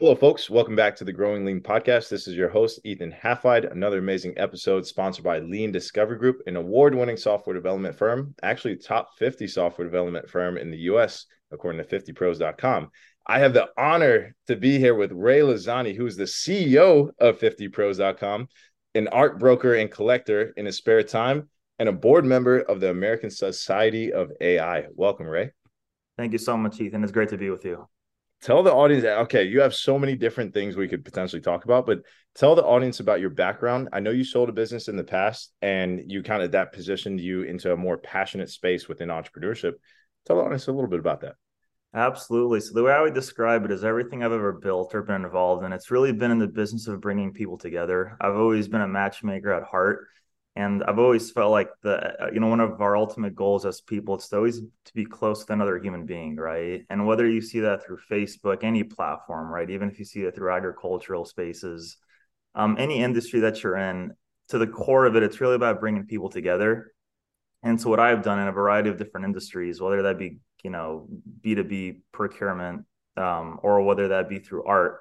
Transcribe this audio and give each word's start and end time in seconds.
Hello, 0.00 0.14
folks. 0.14 0.48
Welcome 0.48 0.76
back 0.76 0.96
to 0.96 1.04
the 1.04 1.12
Growing 1.12 1.44
Lean 1.44 1.60
podcast. 1.60 2.08
This 2.08 2.26
is 2.26 2.34
your 2.34 2.48
host, 2.48 2.80
Ethan 2.84 3.12
Halfwide. 3.12 3.70
Another 3.70 3.98
amazing 3.98 4.32
episode 4.38 4.86
sponsored 4.86 5.26
by 5.26 5.40
Lean 5.40 5.72
Discovery 5.72 6.16
Group, 6.16 6.40
an 6.46 6.56
award 6.56 6.94
winning 6.94 7.18
software 7.18 7.52
development 7.52 7.94
firm, 7.94 8.34
actually, 8.42 8.76
top 8.76 9.10
50 9.18 9.46
software 9.46 9.86
development 9.86 10.30
firm 10.30 10.56
in 10.56 10.70
the 10.70 10.78
US, 10.88 11.26
according 11.52 11.84
to 11.84 12.00
50pros.com. 12.00 12.90
I 13.26 13.40
have 13.40 13.52
the 13.52 13.68
honor 13.76 14.34
to 14.46 14.56
be 14.56 14.78
here 14.78 14.94
with 14.94 15.12
Rei 15.12 15.40
Llazani, 15.40 15.94
who 15.94 16.06
is 16.06 16.16
the 16.16 16.24
CEO 16.24 17.10
of 17.18 17.38
50pros.com, 17.38 18.48
an 18.94 19.08
art 19.08 19.38
broker 19.38 19.74
and 19.74 19.90
collector 19.90 20.54
in 20.56 20.64
his 20.64 20.78
spare 20.78 21.02
time, 21.02 21.50
and 21.78 21.90
a 21.90 21.92
board 21.92 22.24
member 22.24 22.60
of 22.60 22.80
the 22.80 22.88
American 22.88 23.28
Society 23.28 24.14
of 24.14 24.32
AI. 24.40 24.86
Welcome, 24.94 25.26
Rei. 25.26 25.50
Thank 26.16 26.32
you 26.32 26.38
so 26.38 26.56
much, 26.56 26.80
Ethan. 26.80 27.02
It's 27.02 27.12
great 27.12 27.28
to 27.28 27.36
be 27.36 27.50
with 27.50 27.66
you 27.66 27.86
tell 28.40 28.62
the 28.62 28.72
audience 28.72 29.04
okay 29.04 29.44
you 29.44 29.60
have 29.60 29.74
so 29.74 29.98
many 29.98 30.16
different 30.16 30.54
things 30.54 30.76
we 30.76 30.88
could 30.88 31.04
potentially 31.04 31.42
talk 31.42 31.64
about 31.64 31.86
but 31.86 32.02
tell 32.34 32.54
the 32.54 32.64
audience 32.64 33.00
about 33.00 33.20
your 33.20 33.30
background. 33.30 33.88
I 33.92 34.00
know 34.00 34.10
you 34.10 34.24
sold 34.24 34.48
a 34.48 34.52
business 34.52 34.88
in 34.88 34.96
the 34.96 35.04
past 35.04 35.52
and 35.62 36.10
you 36.10 36.22
kind 36.22 36.42
of 36.42 36.52
that 36.52 36.72
positioned 36.72 37.20
you 37.20 37.42
into 37.42 37.72
a 37.72 37.76
more 37.76 37.98
passionate 37.98 38.50
space 38.50 38.88
within 38.88 39.08
entrepreneurship. 39.08 39.74
Tell 40.26 40.36
the 40.36 40.42
audience 40.42 40.68
a 40.68 40.72
little 40.72 40.90
bit 40.90 41.00
about 41.00 41.22
that. 41.22 41.34
Absolutely. 41.92 42.60
So 42.60 42.72
the 42.72 42.84
way 42.84 42.92
i 42.92 43.00
would 43.00 43.14
describe 43.14 43.64
it 43.64 43.72
is 43.72 43.82
everything 43.84 44.22
i've 44.22 44.30
ever 44.30 44.52
built 44.52 44.94
or 44.94 45.02
been 45.02 45.24
involved 45.24 45.64
in 45.64 45.72
it's 45.72 45.90
really 45.90 46.12
been 46.12 46.30
in 46.30 46.38
the 46.38 46.46
business 46.46 46.86
of 46.86 47.00
bringing 47.00 47.32
people 47.32 47.58
together. 47.58 48.16
I've 48.20 48.36
always 48.36 48.68
been 48.68 48.80
a 48.80 48.88
matchmaker 48.88 49.52
at 49.52 49.64
heart 49.64 50.06
and 50.56 50.82
I've 50.84 50.98
always 50.98 51.30
felt 51.30 51.52
like 51.52 51.70
the 51.82 52.24
uh, 52.24 52.30
you 52.32 52.40
know 52.40 52.48
one 52.48 52.60
of 52.60 52.80
our 52.80 52.96
ultimate 52.96 53.34
goals 53.34 53.64
as 53.64 53.80
people 53.80 54.16
it's 54.16 54.32
always 54.32 54.60
to 54.60 54.94
be 54.94 55.04
close 55.04 55.44
to 55.44 55.52
another 55.52 55.78
human 55.78 56.06
being, 56.06 56.36
right? 56.36 56.84
And 56.90 57.06
whether 57.06 57.28
you 57.28 57.40
see 57.40 57.60
that 57.60 57.84
through 57.84 57.98
Facebook, 58.10 58.64
any 58.64 58.82
platform, 58.82 59.48
right? 59.48 59.70
Even 59.70 59.88
if 59.88 59.98
you 59.98 60.04
see 60.04 60.22
it 60.22 60.34
through 60.34 60.52
agricultural 60.52 61.24
spaces, 61.24 61.96
um, 62.54 62.76
any 62.78 63.02
industry 63.02 63.40
that 63.40 63.62
you're 63.62 63.76
in, 63.76 64.12
to 64.48 64.58
the 64.58 64.66
core 64.66 65.06
of 65.06 65.14
it, 65.16 65.22
it's 65.22 65.40
really 65.40 65.54
about 65.54 65.80
bringing 65.80 66.06
people 66.06 66.28
together. 66.28 66.92
And 67.62 67.80
so 67.80 67.88
what 67.90 68.00
I've 68.00 68.22
done 68.22 68.40
in 68.40 68.48
a 68.48 68.52
variety 68.52 68.88
of 68.88 68.96
different 68.96 69.26
industries, 69.26 69.80
whether 69.80 70.02
that 70.02 70.18
be 70.18 70.38
you 70.64 70.70
know 70.70 71.08
B2B 71.44 72.00
procurement 72.12 72.84
um, 73.16 73.60
or 73.62 73.82
whether 73.82 74.08
that 74.08 74.28
be 74.28 74.40
through 74.40 74.64
art 74.64 75.00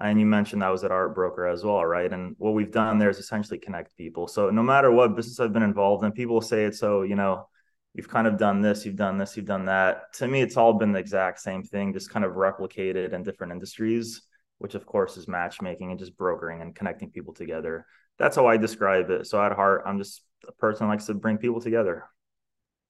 and 0.00 0.20
you 0.20 0.26
mentioned 0.26 0.62
that 0.62 0.68
was 0.68 0.84
at 0.84 0.90
art 0.90 1.14
broker 1.14 1.46
as 1.46 1.64
well 1.64 1.84
right? 1.84 2.12
And 2.12 2.34
what 2.38 2.54
we've 2.54 2.70
done 2.70 2.98
there 2.98 3.10
is 3.10 3.18
essentially 3.18 3.58
connect 3.58 3.96
people. 3.96 4.28
So 4.28 4.50
no 4.50 4.62
matter 4.62 4.90
what 4.90 5.16
business 5.16 5.40
i've 5.40 5.52
been 5.52 5.62
involved 5.62 6.04
in 6.04 6.12
people 6.12 6.40
say 6.40 6.64
it 6.64 6.74
so 6.74 6.98
oh, 6.98 7.02
you 7.02 7.16
know 7.16 7.48
you've 7.94 8.08
kind 8.08 8.26
of 8.26 8.36
done 8.36 8.60
this 8.60 8.84
you've 8.84 8.96
done 8.96 9.18
this 9.18 9.36
you've 9.36 9.46
done 9.46 9.66
that. 9.66 10.12
To 10.14 10.28
me 10.28 10.40
it's 10.40 10.56
all 10.56 10.72
been 10.74 10.92
the 10.92 11.00
exact 11.00 11.40
same 11.40 11.62
thing 11.62 11.92
just 11.92 12.10
kind 12.10 12.24
of 12.24 12.32
replicated 12.32 13.12
in 13.12 13.22
different 13.22 13.52
industries 13.52 14.22
which 14.58 14.74
of 14.74 14.84
course 14.86 15.16
is 15.16 15.28
matchmaking 15.28 15.90
and 15.90 15.98
just 16.00 16.16
brokering 16.16 16.62
and 16.62 16.74
connecting 16.74 17.10
people 17.10 17.34
together. 17.34 17.86
That's 18.18 18.36
how 18.36 18.46
i 18.46 18.56
describe 18.56 19.10
it. 19.10 19.26
So 19.26 19.42
at 19.42 19.52
heart 19.52 19.82
i'm 19.86 19.98
just 19.98 20.22
a 20.46 20.52
person 20.52 20.88
likes 20.88 21.06
to 21.06 21.14
bring 21.14 21.38
people 21.38 21.60
together 21.60 22.04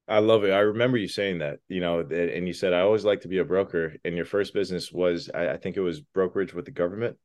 I 0.08 0.20
love 0.20 0.44
it. 0.44 0.52
I 0.52 0.60
remember 0.60 0.96
you 0.96 1.08
saying 1.08 1.38
that, 1.38 1.58
you 1.68 1.80
know, 1.80 2.00
and 2.00 2.46
you 2.46 2.54
said, 2.54 2.72
I 2.72 2.80
always 2.80 3.04
like 3.04 3.20
to 3.22 3.28
be 3.28 3.38
a 3.38 3.44
broker. 3.44 3.94
And 4.04 4.16
your 4.16 4.24
first 4.24 4.54
business 4.54 4.90
was, 4.90 5.28
I, 5.34 5.58
think 5.58 5.76
it 5.76 5.82
was 5.82 6.00
brokerage 6.00 6.54
with 6.54 6.64
the 6.64 6.70
government. 6.70 7.18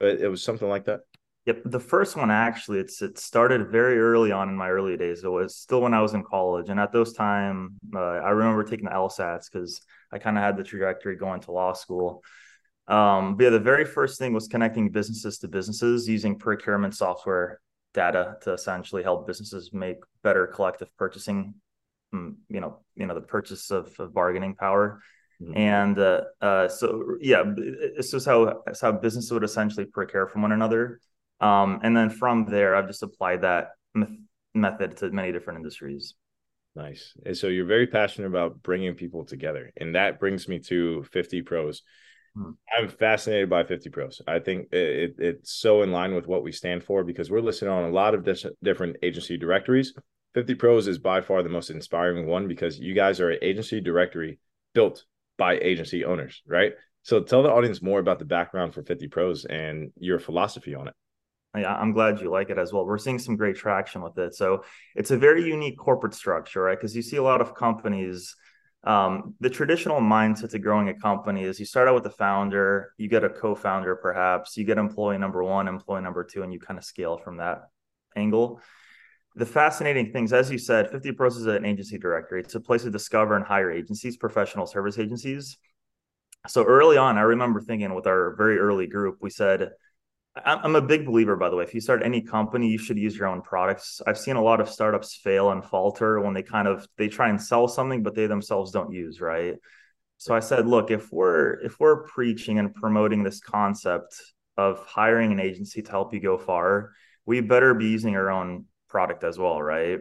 It 0.00 0.30
was 0.30 0.42
something 0.42 0.68
like 0.68 0.86
that. 0.86 1.00
Yep. 1.44 1.62
The 1.66 1.80
first 1.80 2.16
one, 2.16 2.30
actually, 2.30 2.78
it's, 2.78 3.02
it 3.02 3.18
started 3.18 3.70
very 3.70 3.98
early 3.98 4.32
on 4.32 4.48
in 4.48 4.56
my 4.56 4.70
early 4.70 4.96
days. 4.96 5.24
It 5.24 5.28
was 5.28 5.56
still 5.56 5.82
when 5.82 5.92
I 5.92 6.00
was 6.00 6.14
in 6.14 6.22
college. 6.22 6.70
And 6.70 6.80
at 6.80 6.92
those 6.92 7.12
time, 7.12 7.78
uh, 7.94 7.98
I 7.98 8.30
remember 8.30 8.64
taking 8.64 8.86
the 8.86 8.92
LSATs 8.92 9.50
because 9.52 9.82
I 10.10 10.18
kind 10.18 10.38
of 10.38 10.42
had 10.42 10.56
the 10.56 10.64
trajectory 10.64 11.16
going 11.16 11.40
to 11.42 11.52
law 11.52 11.74
school. 11.74 12.22
Um, 12.88 13.36
but 13.36 13.44
yeah, 13.44 13.50
the 13.50 13.60
very 13.60 13.84
first 13.84 14.18
thing 14.18 14.32
was 14.32 14.48
connecting 14.48 14.90
businesses 14.90 15.38
to 15.38 15.48
businesses 15.48 16.08
using 16.08 16.38
procurement 16.38 16.94
software 16.94 17.60
data 17.92 18.36
to 18.42 18.52
essentially 18.52 19.02
help 19.02 19.26
businesses 19.26 19.72
make 19.72 19.98
better 20.22 20.46
collective 20.46 20.88
purchasing 20.96 21.54
you 22.12 22.60
know 22.60 22.78
you 22.94 23.06
know 23.06 23.14
the 23.14 23.20
purchase 23.20 23.70
of, 23.70 23.92
of 23.98 24.14
bargaining 24.14 24.54
power. 24.54 25.00
Mm-hmm. 25.42 25.56
and 25.56 25.98
uh, 25.98 26.20
uh, 26.40 26.68
so 26.68 27.16
yeah 27.20 27.42
it's 27.56 28.12
just 28.12 28.26
how 28.26 28.62
it's 28.68 28.80
how 28.80 28.92
businesses 28.92 29.32
would 29.32 29.42
essentially 29.42 29.86
procure 29.86 30.28
from 30.28 30.42
one 30.42 30.52
another. 30.52 31.00
Um, 31.40 31.80
and 31.82 31.96
then 31.96 32.10
from 32.10 32.44
there 32.44 32.76
i've 32.76 32.86
just 32.86 33.02
applied 33.02 33.42
that 33.42 33.70
method 34.54 34.96
to 34.98 35.10
many 35.10 35.32
different 35.32 35.58
industries. 35.58 36.14
Nice. 36.74 37.12
And 37.26 37.36
so 37.36 37.48
you're 37.48 37.66
very 37.66 37.86
passionate 37.86 38.28
about 38.28 38.62
bringing 38.62 38.94
people 38.94 39.24
together. 39.24 39.70
And 39.76 39.94
that 39.94 40.18
brings 40.18 40.48
me 40.48 40.58
to 40.60 41.02
50 41.04 41.42
pros. 41.42 41.82
Hmm. 42.34 42.52
i'm 42.78 42.88
fascinated 42.88 43.50
by 43.50 43.62
50 43.62 43.90
pros. 43.90 44.22
I 44.26 44.38
think 44.38 44.72
it, 44.72 45.16
it's 45.18 45.52
so 45.52 45.82
in 45.82 45.92
line 45.92 46.14
with 46.14 46.26
what 46.26 46.42
we 46.42 46.50
stand 46.50 46.82
for 46.82 47.04
because 47.04 47.30
we're 47.30 47.40
listed 47.42 47.68
on 47.68 47.84
a 47.84 47.90
lot 47.90 48.14
of 48.14 48.24
dis- 48.24 48.46
different 48.62 48.96
agency 49.02 49.36
directories 49.36 49.92
50 50.34 50.54
Pros 50.54 50.88
is 50.88 50.98
by 50.98 51.20
far 51.20 51.42
the 51.42 51.48
most 51.48 51.70
inspiring 51.70 52.26
one 52.26 52.48
because 52.48 52.78
you 52.78 52.94
guys 52.94 53.20
are 53.20 53.30
an 53.30 53.38
agency 53.42 53.80
directory 53.80 54.38
built 54.74 55.04
by 55.36 55.58
agency 55.58 56.04
owners, 56.04 56.42
right? 56.46 56.72
So 57.02 57.22
tell 57.22 57.42
the 57.42 57.50
audience 57.50 57.82
more 57.82 57.98
about 57.98 58.18
the 58.18 58.24
background 58.24 58.74
for 58.74 58.82
50 58.82 59.08
Pros 59.08 59.44
and 59.44 59.90
your 59.96 60.18
philosophy 60.18 60.74
on 60.74 60.88
it. 60.88 60.94
Yeah, 61.54 61.74
I'm 61.74 61.92
glad 61.92 62.20
you 62.20 62.30
like 62.30 62.48
it 62.48 62.58
as 62.58 62.72
well. 62.72 62.86
We're 62.86 62.96
seeing 62.96 63.18
some 63.18 63.36
great 63.36 63.56
traction 63.56 64.00
with 64.02 64.16
it. 64.16 64.34
So 64.34 64.64
it's 64.94 65.10
a 65.10 65.18
very 65.18 65.44
unique 65.44 65.76
corporate 65.76 66.14
structure, 66.14 66.62
right? 66.62 66.78
Because 66.78 66.96
you 66.96 67.02
see 67.02 67.16
a 67.16 67.22
lot 67.22 67.42
of 67.42 67.54
companies. 67.54 68.34
Um, 68.84 69.34
the 69.38 69.50
traditional 69.50 70.00
mindset 70.00 70.50
to 70.50 70.58
growing 70.58 70.88
a 70.88 70.94
company 70.94 71.44
is 71.44 71.60
you 71.60 71.66
start 71.66 71.88
out 71.88 71.94
with 71.94 72.04
the 72.04 72.10
founder, 72.10 72.94
you 72.96 73.08
get 73.08 73.22
a 73.22 73.28
co-founder, 73.28 73.96
perhaps 73.96 74.56
you 74.56 74.64
get 74.64 74.78
employee 74.78 75.18
number 75.18 75.44
one, 75.44 75.68
employee 75.68 76.00
number 76.00 76.24
two, 76.24 76.42
and 76.42 76.52
you 76.52 76.58
kind 76.58 76.78
of 76.78 76.84
scale 76.84 77.18
from 77.18 77.36
that 77.36 77.68
angle 78.16 78.60
the 79.34 79.46
fascinating 79.46 80.12
things, 80.12 80.32
as 80.32 80.50
you 80.50 80.58
said, 80.58 80.90
50 80.90 81.12
Pros 81.12 81.36
is 81.36 81.46
an 81.46 81.64
agency 81.64 81.98
directory. 81.98 82.40
It's 82.40 82.54
a 82.54 82.60
place 82.60 82.82
to 82.82 82.90
discover 82.90 83.34
and 83.34 83.44
hire 83.44 83.70
agencies, 83.70 84.16
professional 84.16 84.66
service 84.66 84.98
agencies. 84.98 85.56
So 86.48 86.64
early 86.64 86.96
on, 86.96 87.18
I 87.18 87.22
remember 87.22 87.60
thinking 87.60 87.94
with 87.94 88.06
our 88.06 88.34
very 88.36 88.58
early 88.58 88.86
group, 88.86 89.18
we 89.20 89.30
said, 89.30 89.70
I'm 90.44 90.76
a 90.76 90.80
big 90.80 91.04
believer, 91.04 91.36
by 91.36 91.50
the 91.50 91.56
way. 91.56 91.64
If 91.64 91.74
you 91.74 91.80
start 91.82 92.02
any 92.02 92.22
company, 92.22 92.68
you 92.68 92.78
should 92.78 92.96
use 92.96 93.16
your 93.16 93.28
own 93.28 93.42
products. 93.42 94.00
I've 94.06 94.16
seen 94.16 94.36
a 94.36 94.42
lot 94.42 94.60
of 94.60 94.68
startups 94.68 95.14
fail 95.14 95.50
and 95.50 95.62
falter 95.62 96.20
when 96.20 96.32
they 96.32 96.42
kind 96.42 96.66
of 96.66 96.88
they 96.96 97.08
try 97.08 97.28
and 97.28 97.40
sell 97.40 97.68
something, 97.68 98.02
but 98.02 98.14
they 98.14 98.26
themselves 98.26 98.72
don't 98.72 98.92
use, 98.92 99.20
right? 99.20 99.56
So 100.16 100.34
I 100.34 100.40
said, 100.40 100.66
look, 100.66 100.90
if 100.90 101.12
we're 101.12 101.60
if 101.60 101.78
we're 101.78 102.04
preaching 102.04 102.58
and 102.58 102.74
promoting 102.74 103.22
this 103.22 103.40
concept 103.40 104.14
of 104.56 104.84
hiring 104.86 105.32
an 105.32 105.40
agency 105.40 105.82
to 105.82 105.90
help 105.90 106.14
you 106.14 106.20
go 106.20 106.38
far, 106.38 106.92
we 107.26 107.40
better 107.40 107.74
be 107.74 107.88
using 107.88 108.16
our 108.16 108.30
own 108.30 108.64
product 108.92 109.24
as 109.24 109.38
well, 109.38 109.60
right? 109.60 110.00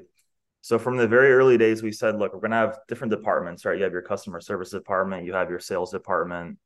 So 0.62 0.78
from 0.78 0.97
the 0.97 1.07
very 1.07 1.31
early 1.34 1.57
days, 1.57 1.81
we 1.81 1.91
said, 1.91 2.19
look, 2.19 2.34
we're 2.34 2.41
going 2.41 2.52
to 2.52 2.57
have 2.57 2.78
different 2.88 3.12
departments, 3.12 3.66
right? 3.66 3.78
You 3.78 3.84
have 3.84 3.94
your 3.94 4.03
customer 4.03 4.40
service 4.40 4.69
department, 4.69 5.25
you 5.25 5.34
have 5.34 5.50
your 5.50 5.59
sales 5.59 5.91
department. 5.91 6.59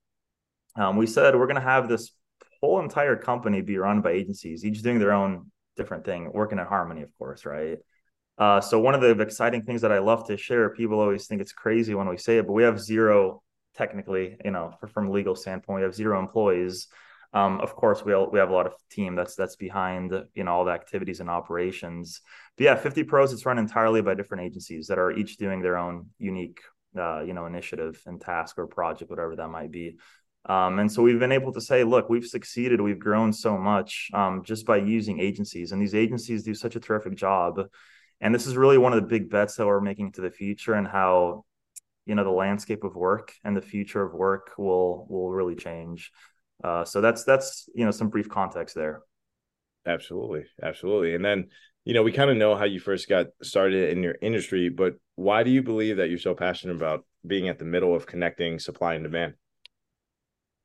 Um, 0.76 0.98
we 0.98 1.08
said 1.08 1.36
we're 1.36 1.48
going 1.48 1.56
to 1.56 1.62
have 1.62 1.88
this 1.88 2.12
whole 2.60 2.82
entire 2.82 3.16
company 3.16 3.62
be 3.62 3.78
run 3.78 4.02
by 4.02 4.12
agencies, 4.12 4.66
each 4.66 4.82
doing 4.82 5.00
their 5.00 5.14
own 5.14 5.52
different 5.78 6.04
thing, 6.04 6.32
working 6.34 6.60
in 6.60 6.66
harmony, 6.66 7.04
of 7.04 7.18
course, 7.18 7.46
right? 7.46 7.78
Uh, 8.38 8.60
so 8.60 8.80
one 8.80 8.96
of 8.96 9.02
the 9.02 9.12
exciting 9.22 9.62
things 9.62 9.82
that 9.82 9.94
I 9.94 10.00
love 10.00 10.28
to 10.28 10.36
share, 10.36 10.70
people 10.72 11.00
always 11.00 11.28
think 11.28 11.40
it's 11.42 11.54
crazy 11.54 11.94
when 11.96 12.10
we 12.10 12.18
say 12.18 12.40
it, 12.40 12.48
but 12.48 12.54
we 12.54 12.64
have 12.64 12.82
zero 12.82 13.44
technically, 13.78 14.38
you 14.44 14.52
know, 14.52 14.74
from 14.94 15.10
legal 15.10 15.36
standpoint, 15.36 15.78
we 15.78 15.84
have 15.84 15.96
zero 15.96 16.20
employees. 16.20 16.88
Um, 17.36 17.60
of 17.60 17.76
course, 17.76 18.04
we 18.06 18.14
all, 18.14 18.32
we 18.32 18.40
have 18.40 18.50
a 18.50 18.54
lot 18.54 18.66
of 18.66 18.74
team 18.90 19.14
that's 19.14 19.36
that's 19.36 19.58
behind 19.58 20.14
you 20.34 20.46
know 20.46 20.52
all 20.52 20.64
the 20.64 20.72
activities 20.72 21.20
and 21.20 21.30
operations. 21.30 22.22
But 22.58 22.64
yeah, 22.64 22.76
50 22.76 23.04
Pros 23.04 23.34
it's 23.34 23.46
run 23.46 23.60
entirely 23.60 24.02
by 24.02 24.14
different 24.14 24.46
agencies 24.46 24.88
that 24.88 24.98
are 24.98 25.12
each 25.12 25.36
doing 25.36 25.62
their 25.62 25.78
own 25.78 26.08
unique 26.18 26.62
uh, 26.98 27.22
you 27.24 27.34
know 27.34 27.46
initiative 27.46 28.02
and 28.06 28.22
task 28.22 28.58
or 28.58 28.68
project, 28.68 29.10
whatever 29.12 29.36
that 29.36 29.50
might 29.50 29.70
be. 29.70 29.98
Um, 30.46 30.80
and 30.80 30.90
so 30.90 31.02
we've 31.02 31.20
been 31.20 31.34
able 31.34 31.52
to 31.54 31.62
say, 31.62 31.84
look, 31.84 32.08
we've 32.08 32.26
succeeded, 32.26 32.80
we've 32.80 33.00
grown 33.00 33.34
so 33.34 33.58
much 33.58 34.10
um, 34.14 34.44
just 34.44 34.66
by 34.66 34.78
using 34.78 35.20
agencies, 35.20 35.74
and 35.74 35.82
these 35.82 35.96
agencies 35.96 36.44
do 36.44 36.54
such 36.54 36.78
a 36.78 36.80
terrific 36.80 37.16
job. 37.16 37.60
And 38.22 38.34
this 38.34 38.48
is 38.48 38.56
really 38.56 38.78
one 38.78 38.94
of 38.94 39.02
the 39.02 39.10
big 39.10 39.30
bets 39.30 39.58
that 39.58 39.66
we're 39.66 39.82
making 39.82 40.14
to 40.14 40.22
the 40.22 40.32
future 40.32 40.74
and 40.74 40.88
how 40.88 41.44
you 42.06 42.16
know 42.16 42.24
the 42.24 42.30
landscape 42.30 42.86
of 42.86 42.96
work 42.96 43.34
and 43.44 43.58
the 43.58 43.62
future 43.62 44.02
of 44.02 44.14
work 44.14 44.52
will 44.58 45.06
will 45.10 45.32
really 45.32 45.56
change. 45.56 46.12
Uh, 46.64 46.86
so 46.86 47.02
that's 47.02 47.24
that's 47.24 47.70
you 47.76 47.86
know 47.86 47.92
some 47.92 48.10
brief 48.10 48.30
context 48.30 48.76
there. 48.76 49.02
Absolutely, 49.86 50.46
absolutely. 50.62 51.16
And 51.16 51.24
then 51.24 51.50
you 51.84 51.94
know 51.94 52.04
we 52.04 52.12
kind 52.12 52.30
of 52.30 52.38
know 52.38 52.56
how 52.56 52.66
you 52.66 52.80
first 52.80 53.10
got 53.10 53.28
started 53.42 53.90
in 53.90 54.04
your 54.04 54.16
industry, 54.22 54.70
but 54.70 54.96
why 55.16 55.44
do 55.44 55.52
you 55.52 55.64
believe 55.64 55.98
that 55.98 56.10
you're 56.10 56.18
so 56.18 56.36
passionate 56.36 56.76
about 56.76 57.06
being 57.26 57.50
at 57.50 57.60
the 57.60 57.66
middle 57.66 57.96
of 57.96 58.06
connecting 58.06 58.60
supply 58.60 58.96
and 58.96 59.04
demand? 59.04 59.34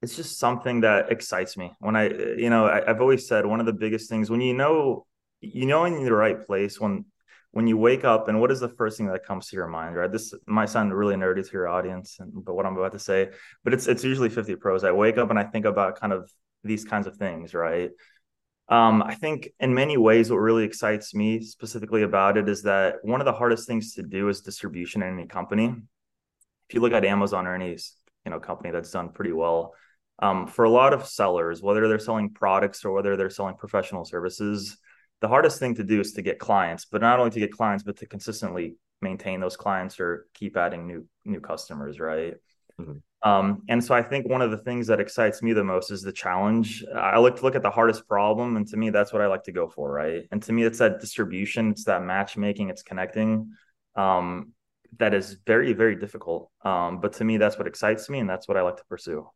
It's 0.03 0.17
just 0.17 0.39
something 0.39 0.81
that 0.81 1.13
excites 1.13 1.57
me. 1.57 1.73
When 1.79 1.95
I, 1.95 2.09
you 2.09 2.49
know, 2.49 2.67
I, 2.67 2.89
I've 2.89 3.03
always 3.03 3.29
said 3.29 3.45
one 3.45 3.61
of 3.61 3.67
the 3.67 3.73
biggest 3.73 4.09
things 4.09 4.31
when 4.31 4.41
you 4.41 4.55
know, 4.55 5.07
you 5.41 5.67
know, 5.67 5.85
in 5.85 6.03
the 6.03 6.13
right 6.13 6.41
place 6.45 6.81
when 6.81 7.05
when 7.53 7.67
you 7.67 7.77
wake 7.77 8.05
up 8.05 8.29
and 8.29 8.41
what 8.41 8.51
is 8.51 8.61
the 8.61 8.69
first 8.69 8.97
thing 8.97 9.09
that 9.09 9.25
comes 9.25 9.49
to 9.49 9.57
your 9.57 9.67
mind 9.67 9.97
right? 9.97 10.13
This 10.13 10.33
might 10.47 10.69
sound 10.69 10.95
really 10.95 11.17
nerdy 11.17 11.45
to 11.45 11.53
your 11.53 11.69
audience 11.69 12.17
and, 12.21 12.45
but 12.45 12.55
what 12.55 12.67
i'm 12.67 12.77
about 12.77 12.93
to 12.93 12.99
say 12.99 13.29
but 13.65 13.75
it's 13.75 13.87
it's 13.87 14.05
usually 14.05 14.29
50 14.29 14.57
pros. 14.57 14.85
I 14.85 14.93
wake 14.93 15.19
up 15.19 15.31
and 15.31 15.39
i 15.39 15.45
think 15.45 15.65
about 15.65 16.01
kind 16.01 16.13
of 16.13 16.31
these 16.63 16.85
kinds 16.85 17.07
of 17.07 17.17
things 17.17 17.55
right? 17.55 17.91
Um, 18.69 19.03
i 19.03 19.15
think 19.15 19.51
in 19.59 19.75
many 19.75 19.97
ways 19.97 20.31
what 20.31 20.39
really 20.39 20.65
excites 20.65 21.15
me 21.15 21.41
specifically 21.41 22.03
about 22.03 22.37
it 22.37 22.49
is 22.49 22.63
that 22.63 22.97
one 23.03 23.21
of 23.21 23.25
the 23.25 23.33
hardest 23.33 23.67
things 23.67 23.95
to 23.95 24.03
do 24.03 24.29
is 24.29 24.41
distribution 24.41 25.03
in 25.03 25.15
any 25.19 25.27
company. 25.27 25.75
If 26.69 26.75
you 26.75 26.81
look 26.81 26.93
at 26.93 27.05
amazon 27.05 27.47
or 27.47 27.55
any 27.55 27.77
you 28.25 28.31
know 28.31 28.39
company 28.39 28.71
that's 28.71 28.91
done 28.91 29.11
pretty 29.11 29.33
well 29.33 29.75
um, 30.23 30.47
for 30.47 30.65
a 30.67 30.71
lot 30.71 30.93
of 30.93 31.07
sellers 31.07 31.63
whether 31.63 31.89
they're 31.89 31.99
selling 31.99 32.31
products 32.31 32.85
or 32.85 32.93
whether 32.93 33.17
they're 33.17 33.31
selling 33.31 33.57
professional 33.57 34.05
services 34.05 34.77
the 35.21 35.29
hardest 35.29 35.59
thing 35.59 35.75
to 35.77 35.85
do 35.85 36.01
is 36.01 36.13
to 36.15 36.23
get 36.23 36.39
clients, 36.39 36.87
but 36.87 37.01
not 37.01 37.19
only 37.19 37.31
to 37.31 37.41
get 37.41 37.53
clients, 37.53 37.85
but 37.85 37.97
to 37.99 38.07
consistently 38.07 38.77
maintain 39.03 39.41
those 39.41 39.57
clients 39.57 40.01
or 40.01 40.27
keep 40.35 40.57
adding 40.57 40.87
new 40.87 41.07
new 41.25 41.41
customers, 41.41 42.01
right? 42.01 42.35
Mm-hmm. 42.81 42.99
Um, 43.23 43.63
and 43.69 43.85
so 43.85 43.95
I 43.95 44.03
think 44.03 44.27
one 44.27 44.41
of 44.41 44.51
the 44.51 44.59
things 44.59 44.87
that 44.87 44.99
excites 44.99 45.43
me 45.43 45.53
the 45.53 45.63
most 45.63 45.91
is 45.91 46.01
the 46.01 46.13
challenge. 46.13 46.83
I 46.95 47.19
like 47.19 47.37
to 47.37 47.43
look 47.43 47.55
at 47.55 47.63
the 47.63 47.71
hardest 47.71 48.09
problem, 48.09 48.57
and 48.57 48.67
to 48.69 48.79
me, 48.79 48.89
that's 48.89 49.13
what 49.13 49.21
I 49.21 49.27
like 49.27 49.45
to 49.45 49.53
go 49.53 49.69
for, 49.69 49.93
right? 49.93 50.23
And 50.33 50.43
to 50.45 50.53
me, 50.55 50.63
it's 50.63 50.79
that 50.79 51.01
distribution, 51.01 51.71
it's 51.71 51.85
that 51.85 52.03
matchmaking, 52.03 52.71
it's 52.71 52.83
connecting. 52.83 53.53
Um, 53.95 54.53
that 54.99 55.13
is 55.13 55.37
very, 55.47 55.75
very 55.75 55.97
difficult. 55.97 56.51
Um, 56.65 57.01
but 57.01 57.13
to 57.15 57.25
me, 57.25 57.37
that's 57.37 57.59
what 57.59 57.67
excites 57.67 58.09
me, 58.09 58.21
and 58.21 58.29
that's 58.29 58.49
what 58.49 58.57
I 58.57 58.63
like 58.63 58.79
to 58.79 58.85
pursue. 58.89 59.29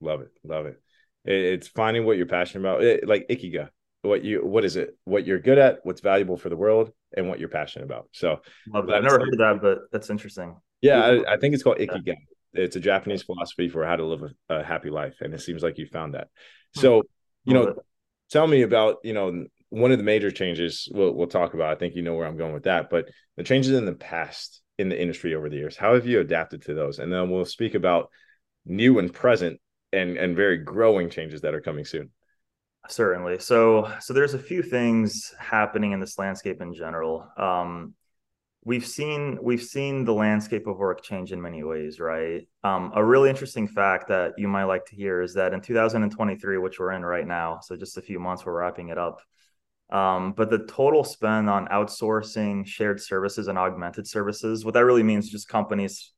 Love 0.00 0.22
it, 0.22 0.30
love 0.42 0.66
it. 0.66 0.82
It's 1.24 1.68
finding 1.68 2.04
what 2.04 2.16
you're 2.16 2.26
passionate 2.26 2.68
about, 2.68 2.82
it, 2.82 3.06
like 3.06 3.28
ikigai 3.28 3.68
what 4.02 4.24
you 4.24 4.44
what 4.44 4.64
is 4.64 4.76
it 4.76 4.96
what 5.04 5.26
you're 5.26 5.38
good 5.38 5.58
at 5.58 5.78
what's 5.84 6.00
valuable 6.00 6.36
for 6.36 6.48
the 6.48 6.56
world 6.56 6.90
and 7.16 7.28
what 7.28 7.38
you're 7.38 7.48
passionate 7.48 7.84
about. 7.84 8.08
So 8.12 8.40
i've 8.74 8.86
never 8.86 9.18
heard 9.18 9.32
of 9.32 9.38
that 9.38 9.58
but 9.62 9.78
that's 9.92 10.10
interesting. 10.10 10.56
Yeah 10.80 11.00
i, 11.00 11.34
I 11.34 11.36
think 11.38 11.54
it's 11.54 11.62
called 11.62 11.78
ikigai. 11.78 12.02
Yeah. 12.06 12.14
it's 12.54 12.76
a 12.76 12.80
japanese 12.80 13.22
philosophy 13.22 13.68
for 13.68 13.86
how 13.86 13.96
to 13.96 14.04
live 14.04 14.22
a, 14.22 14.54
a, 14.56 14.64
happy 14.64 14.90
life 14.90 15.16
and 15.20 15.32
it 15.32 15.40
seems 15.40 15.62
like 15.62 15.78
you 15.78 15.86
found 15.86 16.14
that. 16.14 16.28
Hmm. 16.74 16.80
so 16.80 17.02
you 17.44 17.54
know 17.54 17.74
tell 18.30 18.46
me 18.46 18.62
about 18.62 18.96
you 19.04 19.14
know 19.14 19.44
one 19.70 19.92
of 19.92 19.98
the 19.98 20.04
major 20.04 20.30
changes 20.30 20.88
we'll, 20.92 21.12
we'll 21.12 21.26
talk 21.26 21.54
about 21.54 21.70
i 21.70 21.74
think 21.76 21.94
you 21.94 22.02
know 22.02 22.14
where 22.14 22.26
i'm 22.26 22.36
going 22.36 22.52
with 22.52 22.64
that 22.64 22.90
but 22.90 23.08
the 23.36 23.44
changes 23.44 23.72
in 23.72 23.86
the 23.86 23.94
past 23.94 24.62
in 24.78 24.88
the 24.88 25.00
industry 25.00 25.34
over 25.34 25.48
the 25.48 25.56
years 25.56 25.76
how 25.76 25.94
have 25.94 26.06
you 26.06 26.20
adapted 26.20 26.62
to 26.62 26.74
those? 26.74 26.98
And 26.98 27.12
then 27.12 27.30
we'll 27.30 27.44
speak 27.44 27.74
about 27.74 28.10
new 28.66 28.98
and 28.98 29.12
present 29.12 29.60
and 29.92 30.16
and 30.16 30.36
very 30.36 30.58
growing 30.58 31.10
changes 31.10 31.42
that 31.42 31.54
are 31.54 31.60
coming 31.60 31.84
soon 31.84 32.10
Certainly. 32.88 33.38
So, 33.38 33.92
so 34.00 34.12
there's 34.12 34.34
a 34.34 34.38
few 34.38 34.62
things 34.62 35.32
happening 35.38 35.92
in 35.92 36.00
this 36.00 36.18
landscape 36.18 36.60
in 36.60 36.74
general. 36.74 37.28
Um, 37.36 37.94
we've 38.64 38.86
seen 38.86 39.38
we've 39.40 39.62
seen 39.62 40.04
the 40.04 40.14
landscape 40.14 40.66
of 40.66 40.78
work 40.78 41.02
change 41.02 41.32
in 41.32 41.40
many 41.40 41.62
ways, 41.62 42.00
right? 42.00 42.46
Um, 42.64 42.92
a 42.94 43.04
really 43.04 43.30
interesting 43.30 43.68
fact 43.68 44.08
that 44.08 44.32
you 44.36 44.48
might 44.48 44.64
like 44.64 44.84
to 44.86 44.96
hear 44.96 45.22
is 45.22 45.34
that 45.34 45.52
in 45.52 45.60
2023, 45.60 46.58
which 46.58 46.78
we're 46.78 46.92
in 46.92 47.04
right 47.04 47.26
now, 47.26 47.60
so 47.60 47.76
just 47.76 47.98
a 47.98 48.02
few 48.02 48.18
months, 48.18 48.44
we're 48.44 48.58
wrapping 48.58 48.88
it 48.88 48.98
up. 48.98 49.20
Um, 49.90 50.32
but 50.32 50.48
the 50.50 50.60
total 50.66 51.04
spend 51.04 51.50
on 51.50 51.68
outsourcing, 51.68 52.66
shared 52.66 53.00
services, 53.00 53.48
and 53.48 53.58
augmented 53.58 54.06
services, 54.06 54.64
what 54.64 54.74
that 54.74 54.84
really 54.84 55.02
means, 55.02 55.30
just 55.30 55.48
companies 55.48 56.12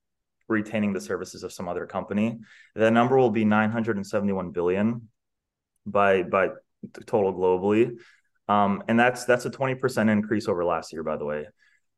retaining 0.49 0.93
the 0.93 1.01
services 1.01 1.43
of 1.43 1.53
some 1.53 1.69
other 1.69 1.87
company. 1.87 2.39
That 2.75 2.93
number 2.93 3.17
will 3.17 3.31
be 3.31 3.45
971 3.45 4.51
billion 4.51 5.09
by 5.87 6.23
by 6.23 6.49
total 7.07 7.33
globally. 7.33 7.99
Um, 8.49 8.83
and 8.89 8.99
that's 8.99 9.25
that's 9.25 9.47
a 9.47 9.51
20% 9.51 10.11
increase 10.11 10.49
over 10.49 10.65
last 10.65 10.93
year, 10.93 11.03
by 11.03 11.17
the 11.17 11.25
way. 11.25 11.47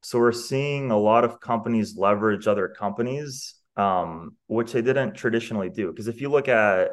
So 0.02 0.18
we're 0.18 0.32
seeing 0.32 0.90
a 0.90 0.98
lot 0.98 1.24
of 1.24 1.40
companies 1.40 1.96
leverage 1.96 2.46
other 2.46 2.68
companies, 2.68 3.54
um, 3.76 4.36
which 4.46 4.72
they 4.72 4.82
didn't 4.82 5.14
traditionally 5.14 5.70
do. 5.70 5.88
Because 5.88 6.06
if 6.06 6.20
you 6.20 6.28
look 6.28 6.48
at 6.48 6.90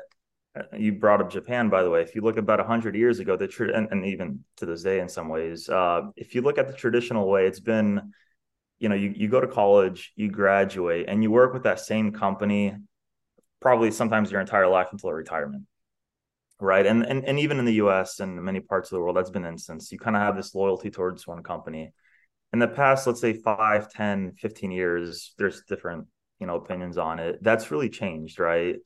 you 0.78 0.94
brought 0.94 1.19
up 1.19 1.31
Japan, 1.31 1.69
by 1.69 1.81
the 1.81 1.90
way. 1.90 2.01
If 2.01 2.13
you 2.13 2.22
look 2.22 2.38
about 2.38 2.60
100 2.60 2.95
years 2.95 3.19
ago, 3.19 3.36
the 3.36 3.48
tra- 3.48 3.75
and, 3.75 3.88
and, 3.90 4.06
even 4.06 4.44
to 4.57 4.68
this 4.68 4.84
day, 4.84 5.00
in 5.00 5.10
some 5.10 5.28
ways, 5.28 5.68
uh, 5.68 6.01
if 6.16 6.36
you 6.36 6.42
look 6.42 6.60
at 6.60 6.68
the 6.68 6.74
traditional 6.74 7.28
way, 7.28 7.48
it's 7.48 7.60
been, 7.60 8.13
you 8.78 8.88
know, 8.88 8.94
you, 8.94 9.12
you 9.16 9.28
go 9.30 9.42
to 9.42 9.48
college, 9.48 10.13
you 10.16 10.30
graduate, 10.30 11.06
and 11.07 11.24
you 11.24 11.31
work 11.31 11.54
with 11.54 11.63
that 11.63 11.80
same 11.80 12.12
company, 12.12 12.75
probably 13.62 13.90
sometimes 13.90 14.31
your 14.31 14.42
entire 14.42 14.68
life 14.68 14.90
until 14.92 15.12
retirement 15.12 15.63
right 16.63 16.86
and, 16.86 17.06
and 17.06 17.25
and 17.25 17.39
even 17.39 17.60
in 17.60 17.65
the 17.65 17.74
us 17.74 18.19
and 18.19 18.42
many 18.42 18.62
parts 18.62 18.92
of 18.92 18.95
the 18.95 19.01
world 19.01 19.18
that's 19.18 19.30
been 19.30 19.45
instance. 19.45 19.92
You 19.92 20.00
kind 20.00 20.15
of 20.15 20.21
have 20.21 20.36
this 20.36 20.56
loyalty 20.56 20.89
towards 20.89 21.27
one 21.27 21.44
company. 21.44 21.94
In 22.54 22.60
the 22.60 22.68
past 22.68 23.06
let's 23.06 23.21
say 23.21 23.33
5 23.33 23.89
10 23.89 24.33
15 24.39 24.71
years 24.71 25.33
there's 25.38 25.63
different 25.68 26.07
you 26.39 26.48
know 26.48 26.56
opinions 26.56 26.98
on 26.98 27.19
it. 27.19 27.44
That's 27.44 27.69
really 27.69 27.89
changed 27.89 28.39
right? 28.39 28.77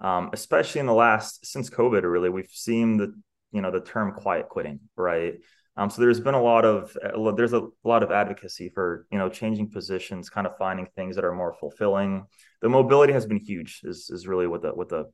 Um, 0.00 0.30
especially 0.32 0.80
in 0.80 0.86
the 0.86 0.94
last 0.94 1.44
since 1.46 1.70
covid 1.70 2.02
really 2.02 2.30
we've 2.30 2.48
seen 2.50 2.96
the 2.96 3.14
you 3.52 3.62
know 3.62 3.70
the 3.70 3.80
term 3.80 4.12
quiet 4.12 4.48
quitting 4.48 4.80
right? 4.96 5.34
Um, 5.76 5.90
so 5.90 6.00
there's 6.00 6.20
been 6.20 6.34
a 6.34 6.42
lot 6.42 6.64
of 6.64 6.96
there's 7.36 7.52
a 7.52 7.66
lot 7.82 8.04
of 8.04 8.12
advocacy 8.12 8.70
for 8.72 9.06
you 9.10 9.18
know 9.18 9.28
changing 9.28 9.70
positions 9.70 10.30
kind 10.30 10.46
of 10.46 10.56
finding 10.56 10.86
things 10.94 11.16
that 11.16 11.24
are 11.24 11.34
more 11.34 11.54
fulfilling. 11.58 12.26
The 12.62 12.68
mobility 12.68 13.12
has 13.12 13.26
been 13.26 13.40
huge 13.40 13.80
is 13.82 14.08
is 14.10 14.28
really 14.28 14.46
what 14.46 14.62
the 14.62 14.70
what 14.70 14.88
the 14.88 15.10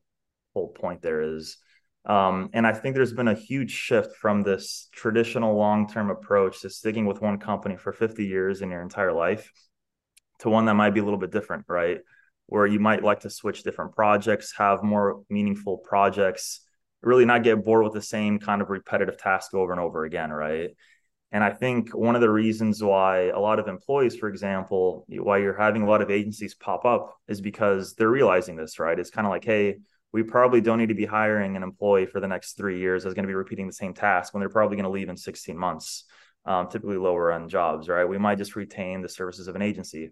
whole 0.53 0.67
point 0.69 1.01
there 1.01 1.21
is 1.21 1.57
um, 2.05 2.49
and 2.53 2.65
I 2.65 2.73
think 2.73 2.95
there's 2.95 3.13
been 3.13 3.27
a 3.27 3.35
huge 3.35 3.71
shift 3.71 4.15
from 4.15 4.41
this 4.41 4.89
traditional 4.91 5.55
long 5.55 5.87
term 5.87 6.09
approach 6.09 6.61
to 6.61 6.69
sticking 6.69 7.05
with 7.05 7.21
one 7.21 7.37
company 7.37 7.77
for 7.77 7.93
50 7.93 8.25
years 8.25 8.61
in 8.61 8.71
your 8.71 8.81
entire 8.81 9.13
life 9.13 9.51
to 10.39 10.49
one 10.49 10.65
that 10.65 10.73
might 10.73 10.95
be 10.95 10.99
a 10.99 11.03
little 11.03 11.19
bit 11.19 11.31
different, 11.31 11.65
right? 11.67 11.99
Where 12.47 12.65
you 12.65 12.79
might 12.79 13.03
like 13.03 13.21
to 13.21 13.29
switch 13.29 13.63
different 13.63 13.95
projects, 13.95 14.53
have 14.57 14.83
more 14.83 15.21
meaningful 15.29 15.77
projects, 15.77 16.61
really 17.03 17.25
not 17.25 17.43
get 17.43 17.63
bored 17.63 17.83
with 17.83 17.93
the 17.93 18.01
same 18.01 18.39
kind 18.39 18.61
of 18.61 18.69
repetitive 18.71 19.17
task 19.17 19.53
over 19.53 19.71
and 19.71 19.79
over 19.79 20.03
again, 20.03 20.31
right? 20.31 20.71
And 21.31 21.43
I 21.43 21.51
think 21.51 21.95
one 21.95 22.15
of 22.15 22.21
the 22.21 22.29
reasons 22.29 22.83
why 22.83 23.29
a 23.29 23.39
lot 23.39 23.59
of 23.59 23.67
employees, 23.67 24.17
for 24.17 24.27
example, 24.27 25.05
why 25.07 25.37
you're 25.37 25.57
having 25.57 25.83
a 25.83 25.87
lot 25.87 26.01
of 26.01 26.11
agencies 26.11 26.55
pop 26.55 26.83
up 26.83 27.15
is 27.27 27.39
because 27.39 27.93
they're 27.93 28.09
realizing 28.09 28.57
this, 28.57 28.79
right? 28.79 28.99
It's 28.99 29.11
kind 29.11 29.25
of 29.25 29.31
like, 29.31 29.45
hey, 29.45 29.77
we 30.13 30.23
probably 30.23 30.61
don't 30.61 30.77
need 30.77 30.89
to 30.89 30.95
be 30.95 31.05
hiring 31.05 31.55
an 31.55 31.63
employee 31.63 32.05
for 32.05 32.19
the 32.19 32.27
next 32.27 32.53
three 32.53 32.79
years 32.79 33.03
that's 33.03 33.15
going 33.15 33.23
to 33.23 33.27
be 33.29 33.33
repeating 33.35 33.67
the 33.67 33.73
same 33.73 33.93
task 33.93 34.33
when 34.33 34.41
they're 34.41 34.49
probably 34.49 34.75
going 34.75 34.85
to 34.85 34.89
leave 34.89 35.09
in 35.09 35.15
16 35.15 35.57
months, 35.57 36.03
um, 36.45 36.67
typically 36.67 36.97
lower 36.97 37.31
end 37.31 37.49
jobs, 37.49 37.87
right? 37.87 38.05
We 38.05 38.17
might 38.17 38.37
just 38.37 38.55
retain 38.55 39.01
the 39.01 39.09
services 39.09 39.47
of 39.47 39.55
an 39.55 39.61
agency. 39.61 40.11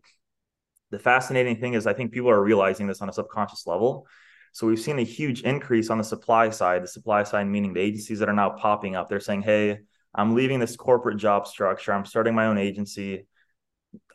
The 0.91 0.99
fascinating 0.99 1.57
thing 1.59 1.73
is, 1.73 1.85
I 1.85 1.93
think 1.93 2.11
people 2.11 2.29
are 2.29 2.41
realizing 2.41 2.87
this 2.87 3.01
on 3.01 3.09
a 3.09 3.13
subconscious 3.13 3.67
level. 3.67 4.07
So 4.53 4.65
we've 4.65 4.79
seen 4.79 4.99
a 4.99 5.03
huge 5.03 5.41
increase 5.41 5.89
on 5.89 5.97
the 5.97 6.03
supply 6.03 6.49
side, 6.49 6.81
the 6.81 6.87
supply 6.87 7.23
side 7.23 7.47
meaning 7.47 7.73
the 7.73 7.81
agencies 7.81 8.19
that 8.19 8.29
are 8.29 8.33
now 8.33 8.49
popping 8.49 8.95
up. 8.95 9.09
They're 9.09 9.19
saying, 9.19 9.43
hey, 9.43 9.79
I'm 10.15 10.33
leaving 10.33 10.59
this 10.59 10.75
corporate 10.75 11.17
job 11.17 11.45
structure, 11.45 11.93
I'm 11.93 12.05
starting 12.05 12.33
my 12.33 12.47
own 12.47 12.57
agency. 12.57 13.27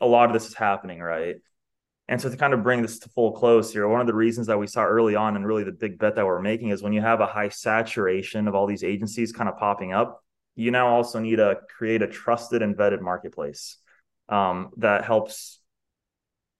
A 0.01 0.05
lot 0.05 0.29
of 0.29 0.33
this 0.33 0.47
is 0.47 0.53
happening, 0.53 0.99
right? 0.99 1.35
And 2.07 2.21
so 2.21 2.29
to 2.29 2.37
kind 2.37 2.53
of 2.53 2.61
bring 2.61 2.81
this 2.81 2.99
to 2.99 3.09
full 3.09 3.31
close 3.31 3.73
here, 3.73 3.87
one 3.87 4.01
of 4.01 4.07
the 4.07 4.13
reasons 4.13 4.47
that 4.47 4.59
we 4.59 4.67
saw 4.67 4.85
early 4.85 5.15
on 5.15 5.35
and 5.35 5.45
really 5.45 5.63
the 5.63 5.71
big 5.71 5.97
bet 5.97 6.15
that 6.15 6.25
we're 6.25 6.41
making 6.41 6.69
is 6.69 6.83
when 6.83 6.93
you 6.93 7.01
have 7.01 7.19
a 7.19 7.25
high 7.25 7.49
saturation 7.49 8.47
of 8.47 8.53
all 8.53 8.67
these 8.67 8.83
agencies 8.83 9.31
kind 9.31 9.49
of 9.49 9.57
popping 9.57 9.91
up, 9.91 10.23
you 10.55 10.69
now 10.69 10.87
also 10.87 11.19
need 11.19 11.37
to 11.37 11.59
create 11.75 12.03
a 12.03 12.07
trusted 12.07 12.61
and 12.61 12.75
vetted 12.77 13.01
marketplace 13.01 13.77
um, 14.29 14.69
that 14.77 15.03
helps, 15.03 15.59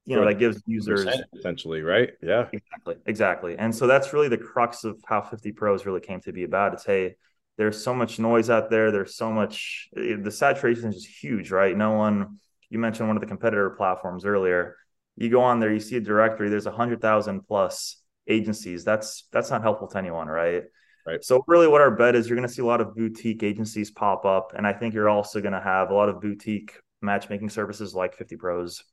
you 0.06 0.16
know, 0.16 0.26
that 0.26 0.40
gives 0.40 0.62
users 0.66 1.08
essentially, 1.38 1.82
right? 1.82 2.12
Yeah. 2.24 2.48
Exactly. 2.52 2.96
Exactly. 3.06 3.58
And 3.58 3.74
so 3.74 3.86
that's 3.86 4.14
really 4.14 4.30
the 4.30 4.38
crux 4.38 4.84
of 4.84 5.00
how 5.06 5.22
50 5.22 5.52
pros 5.52 5.86
really 5.86 6.02
came 6.02 6.22
to 6.22 6.34
be 6.34 6.44
about. 6.44 6.74
It's 6.74 6.86
hey, 6.86 7.16
there's 7.58 7.82
so 7.82 7.94
much 7.94 8.18
noise 8.18 8.50
out 8.50 8.72
there. 8.72 8.92
There's 8.92 9.16
so 9.16 9.32
much 9.32 9.90
the 9.94 10.32
saturation 10.32 10.90
is 10.90 11.04
just 11.04 11.24
huge, 11.24 11.52
right? 11.52 11.78
No 11.78 11.92
one 11.92 12.40
you 12.70 12.80
mentioned 12.80 13.08
one 13.08 13.16
of 13.16 13.22
the 13.22 13.28
competitor 13.28 13.70
platforms 13.70 14.26
earlier 14.26 14.76
you 15.16 15.30
go 15.30 15.42
on 15.42 15.60
there, 15.60 15.74
you 15.74 15.80
see 15.80 15.98
a 15.98 16.02
directory, 16.02 16.50
there's 16.50 16.66
a 16.66 16.72
hundred 16.72 17.02
thousand 17.02 17.48
plus 17.48 17.98
agencies. 18.28 18.84
That's 18.84 19.28
that's 19.32 19.50
not 19.50 19.62
helpful 19.62 19.88
to 19.88 19.98
anyone, 19.98 20.28
right? 20.28 20.64
Right. 21.06 21.24
So 21.24 21.44
really 21.48 21.68
what 21.68 21.82
our 21.82 21.92
bet 21.92 22.16
is 22.16 22.28
you're 22.28 22.36
going 22.36 22.48
to 22.48 22.54
see 22.54 22.64
a 22.64 22.66
lot 22.66 22.82
of 22.82 22.96
boutique 22.96 23.44
agencies 23.44 23.92
pop 23.92 24.26
up. 24.26 24.54
And 24.56 24.66
I 24.66 24.74
think 24.74 24.96
you're 24.96 25.10
also 25.10 25.40
going 25.40 25.54
to 25.54 25.62
have 25.62 25.92
a 25.92 25.94
lot 25.94 26.10
of 26.10 26.20
boutique 26.20 26.80
matchmaking 27.02 27.50
services 27.50 27.94
like 27.94 28.16
50 28.16 28.36
pros. 28.38 28.84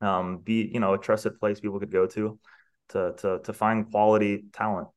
Um, 0.00 0.38
be, 0.38 0.70
you 0.72 0.80
know, 0.80 0.94
a 0.94 0.98
trusted 0.98 1.38
place 1.38 1.60
people 1.60 1.78
could 1.78 1.92
go 1.92 2.06
to 2.06 2.38
to 2.90 3.12
to 3.18 3.40
to 3.44 3.52
find 3.52 3.90
quality 3.90 4.44
talent. 4.52 4.88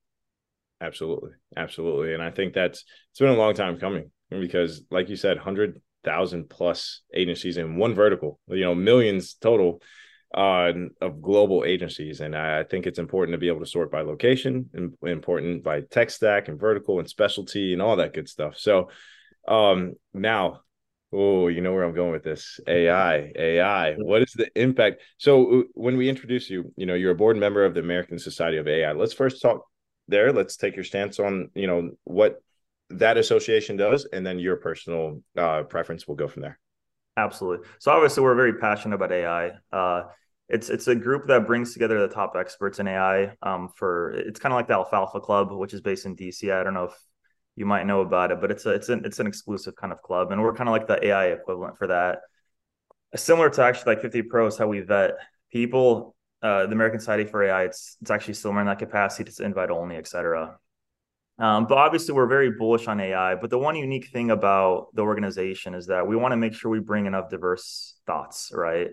Absolutely. 0.82 1.32
Absolutely. 1.56 2.14
And 2.14 2.22
I 2.22 2.32
think 2.32 2.54
that's 2.54 2.84
it's 3.12 3.20
been 3.20 3.30
a 3.30 3.34
long 3.34 3.54
time 3.54 3.80
coming 3.80 4.12
because 4.30 4.84
like 4.92 5.10
you 5.10 5.16
said, 5.16 5.38
hundred 5.38 5.82
thousand 6.04 6.50
plus 6.50 7.02
agencies 7.14 7.58
in 7.58 7.78
one 7.78 7.96
vertical, 7.96 8.40
you 8.48 8.62
know, 8.62 8.76
millions 8.76 9.34
total 9.36 9.82
of 10.36 11.22
global 11.22 11.64
agencies. 11.66 12.20
And 12.20 12.36
I 12.36 12.64
think 12.64 12.86
it's 12.86 13.00
important 13.00 13.34
to 13.34 13.40
be 13.40 13.48
able 13.48 13.62
to 13.62 13.66
sort 13.66 13.92
by 13.92 14.02
location 14.02 14.70
and 14.74 14.94
important 15.04 15.64
by 15.64 15.82
tech 15.82 16.10
stack 16.10 16.48
and 16.48 16.60
vertical 16.60 17.00
and 17.00 17.10
specialty 17.10 17.74
and 17.74 17.82
all 17.82 17.96
that 17.96 18.14
good 18.14 18.30
stuff. 18.30 18.58
So 18.58 18.90
um, 19.48 19.94
now 20.14 20.62
Oh, 21.18 21.48
you 21.48 21.62
know 21.62 21.72
where 21.72 21.84
I'm 21.84 21.96
going 21.96 22.12
with 22.12 22.24
this. 22.24 22.60
AI, 22.68 23.32
AI. 23.38 23.94
What 23.94 24.24
is 24.24 24.34
the 24.34 24.50
impact? 24.60 25.02
So 25.18 25.60
uh, 25.60 25.64
when 25.74 25.96
we 25.96 26.10
introduce 26.10 26.50
you, 26.50 26.74
you 26.76 26.86
know, 26.86 26.94
you're 26.94 27.12
a 27.12 27.16
board 27.16 27.38
member 27.38 27.64
of 27.64 27.74
the 27.74 27.80
American 27.80 28.20
Society 28.20 28.58
of 28.58 28.68
AI. 28.68 28.92
Let's 28.92 29.14
first 29.14 29.42
talk 29.42 29.66
there. 30.10 30.34
Let's 30.34 30.58
take 30.58 30.76
your 30.76 30.84
stance 30.84 31.18
on, 31.20 31.52
you 31.56 31.68
know, 31.68 31.92
what 32.04 32.42
that 32.90 33.18
association 33.18 33.78
does, 33.78 34.06
and 34.12 34.26
then 34.26 34.40
your 34.40 34.58
personal 34.58 35.22
uh, 35.38 35.64
preference. 35.64 36.06
We'll 36.06 36.18
go 36.18 36.28
from 36.28 36.42
there. 36.42 36.60
Absolutely. 37.16 37.66
So 37.80 37.92
obviously, 37.92 38.22
we're 38.22 38.36
very 38.36 38.58
passionate 38.58 38.96
about 38.96 39.14
AI. 39.14 39.52
Uh, 39.72 40.04
it's 40.48 40.70
it's 40.70 40.88
a 40.88 40.96
group 40.96 41.28
that 41.28 41.48
brings 41.48 41.74
together 41.74 42.00
the 42.00 42.14
top 42.14 42.36
experts 42.38 42.80
in 42.80 42.88
AI. 42.88 43.36
Um, 43.42 43.70
for 43.76 44.12
it's 44.12 44.40
kind 44.40 44.54
of 44.54 44.58
like 44.58 44.68
the 44.68 44.74
Alfalfa 44.74 45.20
Club, 45.20 45.52
which 45.52 45.74
is 45.74 45.82
based 45.82 46.06
in 46.06 46.16
DC. 46.16 46.52
I 46.52 46.64
don't 46.64 46.74
know 46.74 46.86
if 46.86 46.96
you 47.56 47.66
might 47.66 47.86
know 47.86 48.02
about 48.02 48.32
it, 48.32 48.42
but 48.42 48.52
it's 48.52 48.66
a 48.66 48.72
it's 48.72 48.90
an 48.90 49.04
it's 49.06 49.20
an 49.20 49.28
exclusive 49.28 49.76
kind 49.76 49.92
of 49.92 50.02
club, 50.02 50.32
and 50.32 50.42
we're 50.42 50.54
kind 50.54 50.70
of 50.70 50.74
like 50.74 50.88
the 50.88 51.04
AI 51.08 51.28
equivalent 51.28 51.78
for 51.78 51.88
that. 51.88 52.20
Similar 53.16 53.50
to 53.52 53.64
actually 53.64 53.96
like 53.96 54.02
50 54.02 54.24
Pros, 54.24 54.58
how 54.58 54.68
we 54.68 54.82
vet 54.82 55.12
people. 55.52 56.16
Uh, 56.42 56.68
the 56.68 56.74
American 56.74 57.00
Society 57.00 57.24
for 57.24 57.42
AI, 57.44 57.64
it's 57.64 57.98
it's 58.02 58.12
actually 58.12 58.36
similar 58.36 58.62
in 58.62 58.68
that 58.68 58.78
capacity. 58.78 59.30
It's 59.30 59.40
invite 59.40 59.72
only, 59.72 59.96
et 59.96 60.08
cetera. 60.08 60.58
Um, 61.40 61.66
but 61.66 61.78
obviously, 61.78 62.14
we're 62.14 62.28
very 62.28 62.52
bullish 62.52 62.88
on 62.88 63.00
AI. 63.00 63.36
But 63.36 63.50
the 63.50 63.58
one 63.58 63.76
unique 63.76 64.10
thing 64.10 64.30
about 64.32 64.88
the 64.94 65.02
organization 65.02 65.74
is 65.74 65.88
that 65.88 66.08
we 66.08 66.16
want 66.16 66.34
to 66.34 66.38
make 66.38 66.54
sure 66.54 66.70
we 66.70 66.80
bring 66.80 67.08
enough 67.08 67.30
diverse 67.30 67.96
thoughts, 68.06 68.52
right? 68.54 68.92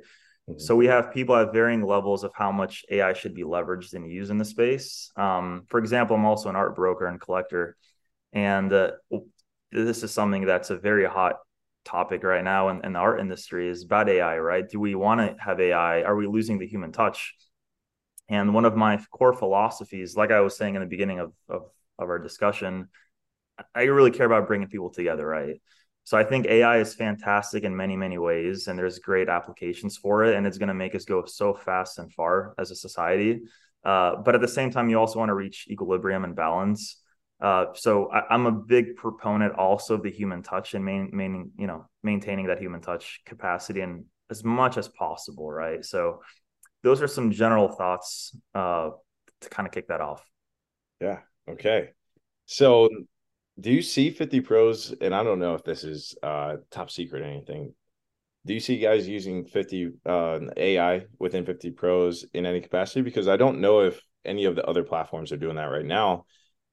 Mm-hmm. 0.49 0.59
So 0.59 0.75
we 0.75 0.87
have 0.87 1.13
people 1.13 1.37
at 1.37 1.53
varying 1.53 1.83
levels 1.83 2.25
of 2.25 2.33
how 2.35 2.51
much 2.51 2.85
AI 2.91 3.13
should 3.13 3.35
be 3.35 3.45
leveraged 3.45 3.95
and 3.95 4.11
used 4.11 4.31
in 4.31 4.39
the 4.39 4.45
space. 4.45 5.11
Um, 5.17 5.65
for 5.69 5.79
example, 5.79 6.17
I'm 6.17 6.25
also 6.25 6.49
an 6.49 6.57
art 6.57 6.75
broker 6.75 7.07
and 7.07 7.21
collector, 7.21 7.77
and 8.33 8.73
uh, 8.73 8.93
this 9.71 10.03
is 10.03 10.11
something 10.11 10.45
that's 10.45 10.71
a 10.71 10.77
very 10.77 11.07
hot 11.07 11.37
topic 11.85 12.23
right 12.23 12.45
now 12.45 12.69
in, 12.69 12.85
in 12.85 12.93
the 12.93 12.99
art 12.99 13.21
industry 13.21 13.69
is 13.69 13.85
about 13.85 14.09
AI, 14.09 14.39
right? 14.39 14.69
Do 14.69 14.81
we 14.81 14.95
want 14.95 15.21
to 15.21 15.37
have 15.43 15.61
AI? 15.61 16.03
Are 16.03 16.17
we 16.17 16.27
losing 16.27 16.59
the 16.59 16.67
human 16.67 16.93
touch? 16.93 17.35
And 18.29 18.55
one 18.55 18.65
of 18.65 18.77
my 18.77 18.99
core 19.11 19.33
philosophies, 19.33 20.17
like 20.17 20.31
I 20.31 20.41
was 20.41 20.57
saying 20.57 20.75
in 20.75 20.81
the 20.81 20.87
beginning 20.87 21.19
of, 21.19 21.33
of, 21.49 21.63
of 21.99 22.09
our 22.09 22.19
discussion, 22.19 22.89
I 23.75 23.83
really 23.83 24.11
care 24.11 24.27
about 24.27 24.47
bringing 24.47 24.69
people 24.69 24.91
together, 24.91 25.27
right? 25.27 25.61
So 26.05 26.19
I 26.19 26.25
think 26.25 26.47
AI 26.47 26.79
is 26.79 26.95
fantastic 26.95 27.63
in 27.63 27.77
many, 27.77 27.97
many 27.97 28.19
ways, 28.19 28.67
and 28.67 28.79
there's 28.79 28.99
great 28.99 29.29
applications 29.29 29.97
for 29.97 30.25
it, 30.25 30.35
and 30.35 30.47
it's 30.47 30.59
going 30.59 30.69
to 30.69 30.75
make 30.75 30.95
us 30.95 31.05
go 31.05 31.25
so 31.25 31.55
fast 31.55 31.99
and 31.99 32.13
far 32.13 32.55
as 32.59 32.71
a 32.71 32.75
society. 32.75 33.43
Uh, 33.85 34.17
but 34.17 34.35
at 34.35 34.41
the 34.41 34.49
same 34.49 34.71
time, 34.71 34.89
you 34.89 34.99
also 34.99 35.19
want 35.19 35.29
to 35.29 35.35
reach 35.35 35.67
equilibrium 35.71 36.25
and 36.25 36.35
balance. 36.35 37.01
Uh, 37.41 37.67
so 37.75 38.09
I, 38.11 38.35
am 38.35 38.47
a 38.47 38.53
big 38.53 38.97
proponent 38.97 39.55
also 39.55 39.95
of 39.95 40.03
the 40.03 40.11
human 40.11 40.43
touch 40.43 40.75
and 40.75 40.85
main, 40.85 41.11
main, 41.13 41.51
you 41.59 41.67
know, 41.67 41.87
maintaining 42.03 42.47
that 42.47 42.61
human 42.61 42.81
touch 42.81 43.21
capacity 43.27 43.81
and 43.81 44.05
as 44.31 44.45
much 44.45 44.77
as 44.77 44.89
possible, 44.89 45.51
right? 45.51 45.85
So 45.85 46.21
those 46.83 47.03
are 47.03 47.09
some 47.09 47.33
general 47.33 47.69
thoughts 47.69 48.37
uh, 48.55 48.91
to 49.41 49.49
kind 49.49 49.67
of 49.67 49.73
kick 49.73 49.89
that 49.89 50.01
off. 50.01 50.25
Yeah. 51.01 51.19
Okay. 51.49 51.91
So 52.47 52.89
do 53.61 53.71
you 53.71 53.83
see 53.83 54.11
50 54.11 54.41
pros 54.41 54.95
and 55.01 55.15
i 55.15 55.23
don't 55.23 55.39
know 55.39 55.55
if 55.55 55.65
this 55.65 55.85
is 55.85 56.15
uh 56.23 56.57
top 56.71 56.91
secret 56.91 57.23
or 57.23 57.27
anything. 57.27 57.75
Do 58.45 58.55
you 58.55 58.61
see 58.61 58.79
guys 58.79 59.07
using 59.07 59.45
50 59.45 59.91
uh 60.05 60.41
ai 60.57 61.05
within 61.19 61.47
50 61.47 61.71
pros 61.71 62.25
in 62.35 62.47
any 62.47 62.61
capacity? 62.61 63.03
Because 63.03 63.29
i 63.29 63.37
don't 63.37 63.61
know 63.61 63.81
if 63.81 64.01
any 64.25 64.45
of 64.45 64.57
the 64.57 64.65
other 64.65 64.85
platforms 64.85 65.33
are 65.33 65.37
doing 65.37 65.57
that 65.57 65.65
right 65.65 65.85
now. 65.85 66.25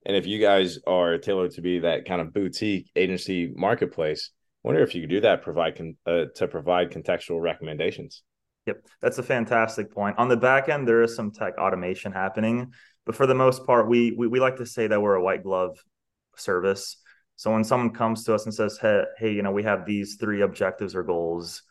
And 0.05 0.15
if 0.15 0.25
you 0.25 0.39
guys 0.39 0.79
are 0.87 1.17
tailored 1.17 1.51
to 1.51 1.61
be 1.61 1.79
that 1.79 2.05
kind 2.05 2.21
of 2.21 2.33
boutique 2.33 2.89
agency 2.95 3.51
marketplace 3.55 4.31
I 4.63 4.67
wonder 4.67 4.83
if 4.83 4.93
you 4.93 5.01
could 5.01 5.09
do 5.09 5.21
that 5.21 5.41
provide 5.41 5.77
con- 5.77 5.95
uh, 6.05 6.25
to 6.35 6.47
provide 6.47 6.91
contextual 6.91 7.41
recommendations. 7.41 8.23
Yep, 8.65 8.85
that's 9.01 9.17
a 9.17 9.23
fantastic 9.23 9.91
point. 9.91 10.17
On 10.17 10.27
the 10.27 10.35
back 10.35 10.67
end, 10.67 10.85
there 10.85 11.01
is 11.01 11.15
some 11.15 11.31
tech 11.31 11.57
automation 11.57 12.11
happening, 12.11 12.73
but 13.05 13.15
for 13.15 13.25
the 13.25 13.33
most 13.33 13.65
part, 13.65 13.87
we 13.87 14.13
we, 14.17 14.27
we 14.27 14.39
like 14.39 14.57
to 14.57 14.65
say 14.65 14.87
that 14.87 15.01
we're 15.01 15.15
a 15.15 15.23
white 15.23 15.43
glove 15.43 15.77
service. 16.39 16.97
So 17.35 17.51
when 17.53 17.63
someone 17.63 17.91
comes 17.91 18.25
to 18.25 18.35
us 18.35 18.45
and 18.45 18.53
says, 18.53 18.77
"Hey, 18.77 19.03
hey, 19.17 19.31
you 19.33 19.43
know, 19.43 19.51
we 19.51 19.63
have 19.63 19.85
these 19.85 20.15
three 20.15 20.41
objectives 20.41 20.95
or 20.95 21.03
goals 21.03 21.63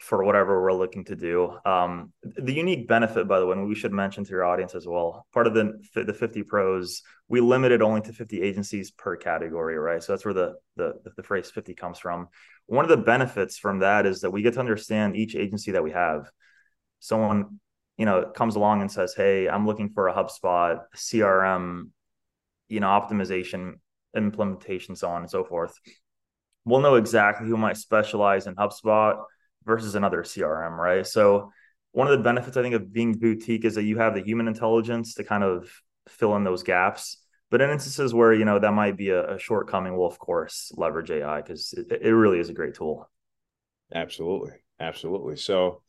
for 0.00 0.24
whatever 0.24 0.60
we're 0.60 0.72
looking 0.72 1.04
to 1.04 1.16
do," 1.16 1.56
um, 1.64 2.12
the 2.22 2.52
unique 2.52 2.88
benefit, 2.88 3.28
by 3.28 3.38
the 3.38 3.46
way, 3.46 3.52
and 3.56 3.68
we 3.68 3.74
should 3.74 3.92
mention 3.92 4.24
to 4.24 4.30
your 4.30 4.44
audience 4.44 4.74
as 4.74 4.86
well, 4.86 5.26
part 5.32 5.46
of 5.46 5.54
the 5.54 5.80
the 5.94 6.12
50 6.12 6.42
pros, 6.42 7.02
we 7.28 7.40
limited 7.40 7.82
only 7.82 8.00
to 8.02 8.12
50 8.12 8.42
agencies 8.42 8.90
per 8.90 9.16
category, 9.16 9.78
right? 9.78 10.02
So 10.02 10.12
that's 10.12 10.24
where 10.24 10.34
the 10.34 10.54
the 10.76 10.94
the 11.16 11.22
phrase 11.22 11.50
50 11.50 11.74
comes 11.74 11.98
from. 11.98 12.28
One 12.66 12.84
of 12.84 12.88
the 12.88 12.96
benefits 12.96 13.58
from 13.58 13.78
that 13.80 14.06
is 14.06 14.22
that 14.22 14.32
we 14.32 14.42
get 14.42 14.54
to 14.54 14.60
understand 14.60 15.16
each 15.16 15.36
agency 15.36 15.72
that 15.72 15.84
we 15.84 15.92
have. 15.92 16.30
Someone 16.98 17.60
you 17.96 18.06
know 18.06 18.32
comes 18.34 18.56
along 18.56 18.80
and 18.80 18.90
says, 18.90 19.14
"Hey, 19.14 19.48
I'm 19.48 19.66
looking 19.66 19.90
for 19.90 20.08
a 20.08 20.14
HubSpot 20.14 20.80
CRM, 20.94 21.90
you 22.68 22.80
know, 22.80 22.88
optimization 22.88 23.74
implementation, 24.16 24.96
so 24.96 25.08
on 25.08 25.22
and 25.22 25.30
so 25.30 25.44
forth. 25.44 25.78
We'll 26.64 26.80
know 26.80 26.96
exactly 26.96 27.48
who 27.48 27.56
might 27.56 27.76
specialize 27.76 28.46
in 28.46 28.56
HubSpot 28.56 29.22
versus 29.64 29.94
another 29.94 30.22
CRM, 30.22 30.76
right? 30.76 31.06
So 31.06 31.52
one 31.92 32.06
of 32.08 32.16
the 32.16 32.24
benefits 32.24 32.56
I 32.56 32.62
think 32.62 32.74
of 32.74 32.92
being 32.92 33.14
boutique 33.14 33.64
is 33.64 33.74
that 33.76 33.84
you 33.84 33.98
have 33.98 34.14
the 34.14 34.22
human 34.22 34.48
intelligence 34.48 35.14
to 35.14 35.24
kind 35.24 35.44
of 35.44 35.70
fill 36.08 36.36
in 36.36 36.44
those 36.44 36.62
gaps. 36.62 37.18
But 37.50 37.60
in 37.60 37.70
instances 37.70 38.12
where 38.12 38.32
you 38.32 38.44
know 38.44 38.58
that 38.58 38.72
might 38.72 38.96
be 38.96 39.10
a, 39.10 39.36
a 39.36 39.38
shortcoming, 39.38 39.96
we'll 39.96 40.08
of 40.08 40.18
course 40.18 40.72
leverage 40.74 41.10
AI 41.10 41.40
because 41.40 41.72
it, 41.72 41.90
it 42.02 42.10
really 42.10 42.40
is 42.40 42.48
a 42.48 42.54
great 42.54 42.74
tool. 42.74 43.08
Absolutely, 43.94 44.52
absolutely. 44.80 45.36
So 45.36 45.82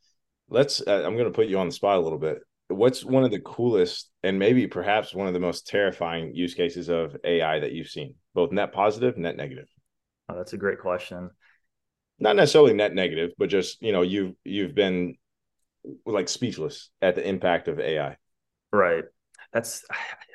let's. 0.50 0.82
Uh, 0.86 1.04
I'm 1.04 1.14
going 1.14 1.26
to 1.26 1.32
put 1.32 1.48
you 1.48 1.58
on 1.58 1.68
the 1.68 1.74
spot 1.74 1.98
a 1.98 2.02
little 2.02 2.20
bit 2.20 2.40
what's 2.70 3.04
one 3.04 3.24
of 3.24 3.32
the 3.32 3.40
coolest 3.40 4.10
and 4.24 4.38
maybe 4.38 4.68
perhaps 4.68 5.14
one 5.14 5.28
of 5.28 5.34
the 5.34 5.40
most 5.40 5.68
terrifying 5.68 6.36
use 6.36 6.54
cases 6.54 6.90
of 6.90 7.16
AI 7.24 7.60
that 7.60 7.72
you've 7.72 7.88
seen, 7.88 8.16
both 8.34 8.52
net 8.52 8.74
positive, 8.74 9.18
net 9.18 9.38
negative? 9.38 9.68
Oh, 10.30 10.36
that's 10.36 10.54
a 10.54 10.58
great 10.58 10.80
question. 10.80 11.30
Not 12.20 12.36
necessarily 12.36 12.74
net 12.74 12.94
negative, 12.94 13.32
but 13.38 13.50
just 13.50 13.82
you 13.82 13.92
know 13.92 14.02
you've 14.02 14.34
you've 14.44 14.76
been 14.76 15.16
like 16.06 16.28
speechless 16.28 16.90
at 17.02 17.16
the 17.16 17.28
impact 17.28 17.68
of 17.68 17.80
AI. 17.80 18.18
Right. 18.72 19.06
That's. 19.54 19.86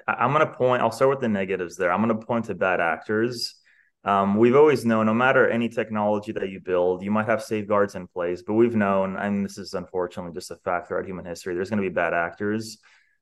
I'm 0.09 0.33
going 0.33 0.47
to 0.47 0.53
point. 0.53 0.83
I'll 0.83 0.91
start 0.91 1.11
with 1.11 1.21
the 1.21 1.29
negatives 1.29 1.77
there. 1.77 1.93
I'm 1.93 2.03
going 2.03 2.19
to 2.19 2.27
point 2.27 2.47
to 2.47 2.55
bad 2.55 2.81
actors 2.81 3.55
um, 4.05 4.37
we've 4.37 4.57
always 4.57 4.85
known 4.85 5.07
no 5.07 5.15
matter 5.15 5.49
any 5.49 5.69
technology 5.69 6.33
that 6.33 6.49
you 6.49 6.61
build, 6.61 7.03
you 7.03 7.11
might 7.11 7.27
have 7.27 7.43
safeguards 7.43 7.95
in 7.95 8.09
place, 8.09 8.43
but 8.43 8.55
we've 8.55 8.75
known, 8.75 9.17
and 9.17 9.45
this 9.45 9.59
is 9.59 9.75
unfortunately 9.75 10.33
just 10.33 10.51
a 10.51 10.57
fact 10.57 10.89
throughout 10.89 11.07
human 11.07 11.25
history, 11.25 11.55
there's 11.55 11.71
going 11.71 11.83
to 11.83 11.89
be 11.89 11.95
bad 11.95 12.13
actors. 12.13 12.79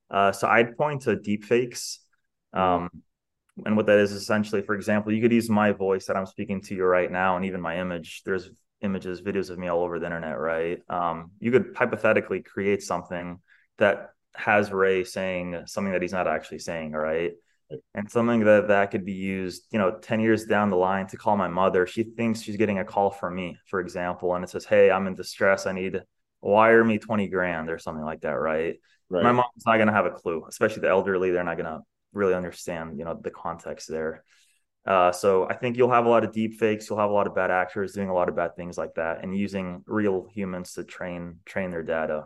Uh, 0.09 0.31
so 0.31 0.47
I'd 0.47 0.75
point 0.75 1.03
to 1.03 1.15
deepfakes. 1.15 1.97
Um, 2.53 2.89
and 3.65 3.77
what 3.77 3.85
that 3.85 3.99
is 3.99 4.11
essentially, 4.11 4.61
for 4.61 4.75
example, 4.75 5.13
you 5.13 5.21
could 5.21 5.31
use 5.31 5.49
my 5.49 5.71
voice 5.71 6.05
that 6.07 6.17
I'm 6.17 6.25
speaking 6.25 6.61
to 6.61 6.75
you 6.75 6.83
right 6.83 7.11
now, 7.11 7.35
and 7.35 7.45
even 7.45 7.61
my 7.61 7.79
image. 7.79 8.23
There's 8.25 8.49
images, 8.81 9.21
videos 9.21 9.49
of 9.49 9.59
me 9.59 9.67
all 9.67 9.83
over 9.83 9.99
the 9.99 10.05
internet, 10.05 10.39
right? 10.39 10.79
Um, 10.89 11.31
you 11.39 11.51
could 11.51 11.73
hypothetically 11.75 12.41
create 12.41 12.81
something 12.81 13.39
that 13.77 14.11
has 14.33 14.71
Rei 14.71 15.03
saying 15.03 15.63
something 15.65 15.93
that 15.93 16.01
he's 16.01 16.13
not 16.13 16.27
actually 16.27 16.59
saying, 16.59 16.93
right? 16.93 17.33
And 17.93 18.09
something 18.09 18.41
that 18.41 18.67
that 18.67 18.91
could 18.91 19.05
be 19.05 19.13
used 19.13 19.65
you 19.71 19.79
know 19.79 19.97
10 19.99 20.19
years 20.19 20.45
down 20.45 20.69
the 20.69 20.75
line 20.75 21.07
to 21.07 21.17
call 21.17 21.37
my 21.37 21.47
mother 21.47 21.85
she 21.85 22.03
thinks 22.03 22.41
she's 22.41 22.57
getting 22.57 22.79
a 22.79 22.85
call 22.85 23.09
from 23.09 23.35
me 23.35 23.57
for 23.67 23.79
example 23.79 24.35
and 24.35 24.43
it 24.43 24.49
says 24.49 24.65
hey 24.65 24.91
i'm 24.91 25.07
in 25.07 25.15
distress 25.15 25.65
i 25.65 25.71
need 25.71 26.01
wire 26.41 26.83
me 26.83 26.97
20 26.97 27.27
grand 27.27 27.69
or 27.69 27.77
something 27.77 28.03
like 28.03 28.21
that 28.21 28.31
right, 28.31 28.75
right. 29.09 29.23
my 29.23 29.31
mom's 29.31 29.65
not 29.65 29.75
going 29.75 29.87
to 29.87 29.93
have 29.93 30.05
a 30.05 30.11
clue 30.11 30.43
especially 30.47 30.81
the 30.81 30.89
elderly 30.89 31.31
they're 31.31 31.43
not 31.43 31.57
going 31.57 31.65
to 31.65 31.79
really 32.13 32.33
understand 32.33 32.97
you 32.97 33.05
know 33.05 33.19
the 33.21 33.31
context 33.31 33.87
there 33.87 34.23
uh, 34.85 35.11
so 35.11 35.47
I 35.47 35.53
think 35.53 35.77
you'll 35.77 35.91
have 35.91 36.05
a 36.05 36.09
lot 36.09 36.23
of 36.23 36.31
deep 36.31 36.55
fakes. 36.59 36.89
You'll 36.89 36.99
have 36.99 37.11
a 37.11 37.13
lot 37.13 37.27
of 37.27 37.35
bad 37.35 37.51
actors 37.51 37.93
doing 37.93 38.09
a 38.09 38.13
lot 38.13 38.29
of 38.29 38.35
bad 38.35 38.55
things 38.55 38.77
like 38.77 38.95
that, 38.95 39.23
and 39.23 39.37
using 39.37 39.83
real 39.85 40.27
humans 40.33 40.73
to 40.73 40.83
train 40.83 41.37
train 41.45 41.69
their 41.69 41.83
data. 41.83 42.25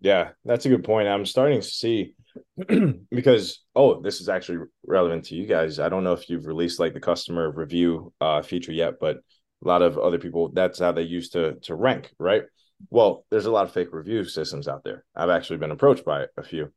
Yeah, 0.00 0.30
that's 0.44 0.66
a 0.66 0.68
good 0.68 0.84
point. 0.84 1.08
I'm 1.08 1.26
starting 1.26 1.60
to 1.60 1.66
see 1.66 2.14
because 3.10 3.64
oh, 3.74 4.00
this 4.00 4.20
is 4.20 4.28
actually 4.28 4.58
relevant 4.86 5.24
to 5.26 5.34
you 5.34 5.46
guys. 5.46 5.78
I 5.78 5.88
don't 5.88 6.04
know 6.04 6.12
if 6.12 6.30
you've 6.30 6.46
released 6.46 6.78
like 6.78 6.94
the 6.94 7.00
customer 7.00 7.50
review 7.50 8.12
uh, 8.20 8.42
feature 8.42 8.72
yet, 8.72 8.94
but 9.00 9.16
a 9.16 9.68
lot 9.68 9.82
of 9.82 9.98
other 9.98 10.18
people 10.18 10.50
that's 10.52 10.78
how 10.78 10.92
they 10.92 11.02
used 11.02 11.32
to 11.32 11.54
to 11.62 11.74
rank, 11.74 12.12
right? 12.18 12.42
Well, 12.90 13.24
there's 13.30 13.46
a 13.46 13.50
lot 13.50 13.64
of 13.64 13.72
fake 13.72 13.92
review 13.92 14.24
systems 14.24 14.68
out 14.68 14.84
there. 14.84 15.04
I've 15.16 15.30
actually 15.30 15.58
been 15.58 15.72
approached 15.72 16.04
by 16.04 16.26
a 16.36 16.42
few. 16.44 16.72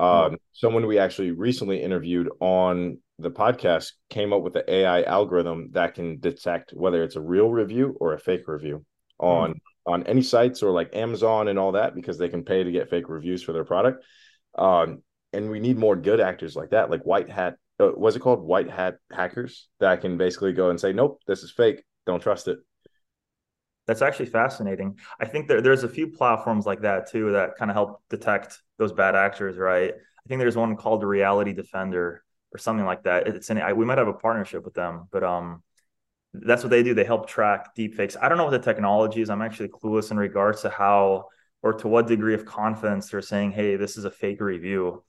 Um, 0.00 0.38
someone 0.54 0.86
we 0.86 0.98
actually 0.98 1.32
recently 1.32 1.82
interviewed 1.82 2.30
on 2.40 2.98
the 3.18 3.30
podcast 3.30 3.92
came 4.08 4.32
up 4.32 4.40
with 4.40 4.56
an 4.56 4.62
AI 4.66 5.02
algorithm 5.02 5.68
that 5.72 5.94
can 5.94 6.18
detect 6.18 6.70
whether 6.70 7.02
it's 7.04 7.16
a 7.16 7.20
real 7.20 7.50
review 7.50 7.94
or 8.00 8.14
a 8.14 8.18
fake 8.18 8.48
review 8.48 8.84
on 9.18 9.50
mm 9.52 9.58
on 9.86 10.06
any 10.06 10.22
sites 10.22 10.62
or 10.62 10.70
like 10.70 10.94
Amazon 10.94 11.48
and 11.48 11.58
all 11.58 11.72
that 11.72 11.94
because 11.94 12.18
they 12.18 12.28
can 12.28 12.44
pay 12.44 12.62
to 12.62 12.72
get 12.72 12.90
fake 12.90 13.08
reviews 13.08 13.42
for 13.42 13.52
their 13.52 13.64
product. 13.64 14.04
Um, 14.56 15.02
and 15.32 15.50
we 15.50 15.60
need 15.60 15.78
more 15.78 15.96
good 15.96 16.20
actors 16.20 16.54
like 16.54 16.70
that, 16.70 16.90
like 16.90 17.02
white 17.04 17.30
hat. 17.30 17.56
Uh, 17.80 17.90
was 17.96 18.16
it 18.16 18.20
called 18.20 18.42
white 18.42 18.70
hat 18.70 18.96
hackers 19.10 19.68
that 19.80 20.00
can 20.00 20.18
basically 20.18 20.52
go 20.52 20.70
and 20.70 20.78
say, 20.78 20.92
nope, 20.92 21.20
this 21.26 21.42
is 21.42 21.50
fake. 21.50 21.82
Don't 22.06 22.22
trust 22.22 22.48
it. 22.48 22.58
That's 23.86 24.02
actually 24.02 24.26
fascinating. 24.26 24.98
I 25.18 25.26
think 25.26 25.48
there, 25.48 25.60
there's 25.60 25.82
a 25.82 25.88
few 25.88 26.08
platforms 26.08 26.66
like 26.66 26.82
that 26.82 27.10
too 27.10 27.32
that 27.32 27.56
kind 27.58 27.70
of 27.70 27.74
help 27.74 28.02
detect 28.10 28.60
those 28.78 28.92
bad 28.92 29.16
actors, 29.16 29.56
right? 29.56 29.92
I 29.92 30.28
think 30.28 30.38
there's 30.38 30.56
one 30.56 30.76
called 30.76 31.02
the 31.02 31.06
Reality 31.06 31.52
Defender 31.52 32.22
or 32.54 32.58
something 32.58 32.86
like 32.86 33.04
that. 33.04 33.26
It's 33.26 33.50
an 33.50 33.58
I, 33.58 33.72
we 33.72 33.84
might 33.84 33.98
have 33.98 34.08
a 34.08 34.12
partnership 34.12 34.64
with 34.64 34.74
them, 34.74 35.08
but 35.10 35.24
um, 35.24 35.62
that's 36.34 36.62
what 36.62 36.70
they 36.70 36.82
do. 36.82 36.94
They 36.94 37.04
help 37.04 37.28
track 37.28 37.76
deepfakes. 37.76 38.16
I 38.20 38.28
don't 38.28 38.38
know 38.38 38.44
what 38.44 38.50
the 38.50 38.58
technology 38.58 39.20
is. 39.20 39.30
I'm 39.30 39.42
actually 39.42 39.68
clueless 39.68 40.10
in 40.10 40.16
regards 40.16 40.62
to 40.62 40.70
how 40.70 41.26
or 41.62 41.72
to 41.74 41.88
what 41.88 42.06
degree 42.06 42.34
of 42.34 42.44
confidence 42.44 43.10
they're 43.10 43.22
saying, 43.22 43.52
"Hey, 43.52 43.76
this 43.76 43.96
is 43.96 44.04
a 44.04 44.10
fake 44.10 44.40
review," 44.40 45.04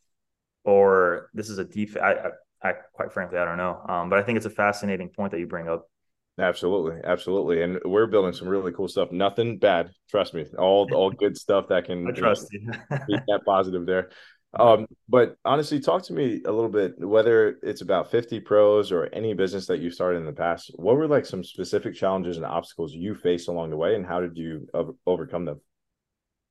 or 0.64 1.30
"This 1.34 1.50
is 1.50 1.58
a 1.58 1.64
deep." 1.64 1.96
I, 1.98 2.14
I, 2.14 2.70
I 2.70 2.74
quite 2.94 3.12
frankly, 3.12 3.40
I 3.40 3.46
don't 3.46 3.58
know. 3.58 3.82
Um, 3.88 4.10
but 4.10 4.20
I 4.20 4.24
think 4.24 4.38
it's 4.38 4.46
a 4.46 4.52
fascinating 4.52 5.10
point 5.10 5.32
that 5.32 5.40
you 5.40 5.48
bring 5.48 5.70
up. 5.70 5.90
Absolutely, 6.40 7.00
absolutely, 7.04 7.62
and 7.62 7.80
we're 7.86 8.08
building 8.08 8.34
some 8.34 8.48
really 8.48 8.72
cool 8.72 8.88
stuff. 8.88 9.12
Nothing 9.12 9.60
bad, 9.60 9.92
trust 10.10 10.34
me. 10.34 10.46
All 10.58 10.88
all 10.94 11.12
good 11.24 11.38
stuff 11.38 11.68
that 11.70 11.86
can 11.86 12.08
I 12.08 12.12
trust 12.12 12.48
you. 12.52 12.72
be 13.08 13.18
that 13.28 13.42
positive 13.46 13.86
there. 13.86 14.10
Um, 14.60 14.88
but 15.10 15.36
honestly, 15.44 15.80
talk 15.80 16.04
to 16.04 16.14
me 16.14 16.42
a 16.46 16.52
little 16.52 16.70
bit. 16.70 17.00
Whether 17.00 17.58
it's 17.64 17.82
about 17.82 18.12
50 18.12 18.40
pros 18.42 18.92
or 18.92 19.10
any 19.12 19.34
business 19.34 19.66
that 19.68 19.80
you 19.80 19.90
started 19.90 20.20
in 20.20 20.26
the 20.26 20.34
past, 20.34 20.72
what 20.76 20.96
were 20.96 21.08
like 21.08 21.26
some 21.26 21.44
specific 21.44 21.96
challenges 21.96 22.38
and 22.38 22.46
obstacles 22.46 22.94
you 22.94 23.16
faced 23.16 23.48
along 23.48 23.72
the 23.72 23.78
way, 23.78 23.96
and 23.96 24.06
how 24.06 24.22
did 24.22 24.38
you 24.38 24.68
overcome 25.08 25.46
them? 25.46 25.62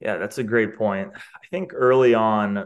Yeah, 0.00 0.16
that's 0.16 0.38
a 0.38 0.44
great 0.44 0.76
point. 0.76 1.12
I 1.14 1.46
think 1.52 1.72
early 1.74 2.12
on, 2.12 2.58
I 2.58 2.64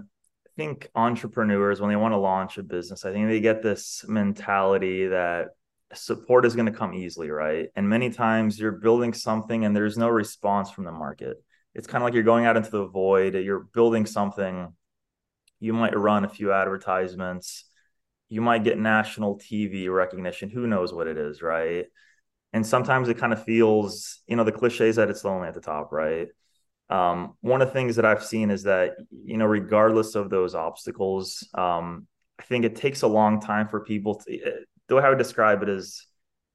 think 0.56 0.88
entrepreneurs 0.94 1.82
when 1.82 1.90
they 1.90 1.96
want 1.96 2.12
to 2.12 2.18
launch 2.18 2.56
a 2.56 2.62
business, 2.62 3.04
I 3.04 3.12
think 3.12 3.28
they 3.28 3.40
get 3.40 3.62
this 3.62 4.06
mentality 4.08 5.08
that 5.08 5.48
support 5.92 6.46
is 6.46 6.56
going 6.56 6.72
to 6.72 6.72
come 6.72 6.94
easily, 6.94 7.30
right? 7.30 7.68
And 7.76 7.88
many 7.88 8.08
times 8.08 8.58
you're 8.58 8.72
building 8.72 9.12
something 9.12 9.66
and 9.66 9.76
there's 9.76 9.98
no 9.98 10.08
response 10.08 10.70
from 10.70 10.84
the 10.84 10.92
market. 10.92 11.36
It's 11.74 11.86
kind 11.86 12.02
of 12.02 12.06
like 12.06 12.14
you're 12.14 12.22
going 12.22 12.46
out 12.46 12.56
into 12.56 12.70
the 12.70 12.86
void, 12.86 13.34
you're 13.34 13.68
building 13.74 14.06
something, 14.06 14.72
you 15.60 15.72
might 15.72 15.96
run 15.96 16.24
a 16.24 16.28
few 16.28 16.52
advertisements, 16.52 17.64
you 18.28 18.40
might 18.40 18.64
get 18.64 18.78
national 18.78 19.38
TV 19.38 19.92
recognition, 19.92 20.50
who 20.50 20.66
knows 20.66 20.92
what 20.92 21.06
it 21.06 21.16
is, 21.16 21.42
right? 21.42 21.86
And 22.52 22.66
sometimes 22.66 23.08
it 23.08 23.18
kind 23.18 23.32
of 23.32 23.44
feels, 23.44 24.22
you 24.26 24.36
know, 24.36 24.44
the 24.44 24.52
cliche 24.52 24.88
is 24.88 24.96
that 24.96 25.10
it's 25.10 25.24
lonely 25.24 25.48
at 25.48 25.54
the 25.54 25.60
top, 25.60 25.92
right? 25.92 26.28
Um, 26.88 27.34
one 27.40 27.60
of 27.62 27.68
the 27.68 27.74
things 27.74 27.96
that 27.96 28.04
I've 28.04 28.24
seen 28.24 28.50
is 28.50 28.62
that, 28.64 28.92
you 29.24 29.36
know, 29.36 29.46
regardless 29.46 30.14
of 30.14 30.30
those 30.30 30.54
obstacles, 30.54 31.48
um, 31.54 32.06
I 32.38 32.42
think 32.44 32.64
it 32.64 32.76
takes 32.76 33.02
a 33.02 33.08
long 33.08 33.40
time 33.40 33.68
for 33.68 33.80
people 33.80 34.16
to 34.16 34.64
the 34.88 34.94
way 34.94 35.02
I 35.02 35.08
would 35.08 35.18
describe 35.18 35.62
it 35.62 35.68
is 35.68 36.06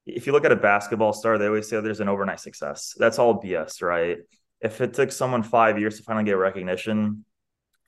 if 0.06 0.26
you 0.26 0.34
look 0.34 0.46
at 0.46 0.52
a 0.52 0.58
basketball 0.58 1.14
star, 1.14 1.38
they 1.38 1.48
always 1.48 1.70
say 1.70 1.78
oh, 1.78 1.82
there's 1.82 2.00
an 2.00 2.10
overnight 2.10 2.40
success. 2.40 2.94
That's 2.98 3.20
all 3.20 3.42
BS, 3.42 3.82
right? 3.82 4.18
If 4.62 4.82
it 4.82 4.94
took 4.94 5.12
someone 5.12 5.44
five 5.44 5.80
years 5.80 5.98
to 5.98 6.04
finally 6.04 6.26
get 6.26 6.34
recognition, 6.34 7.26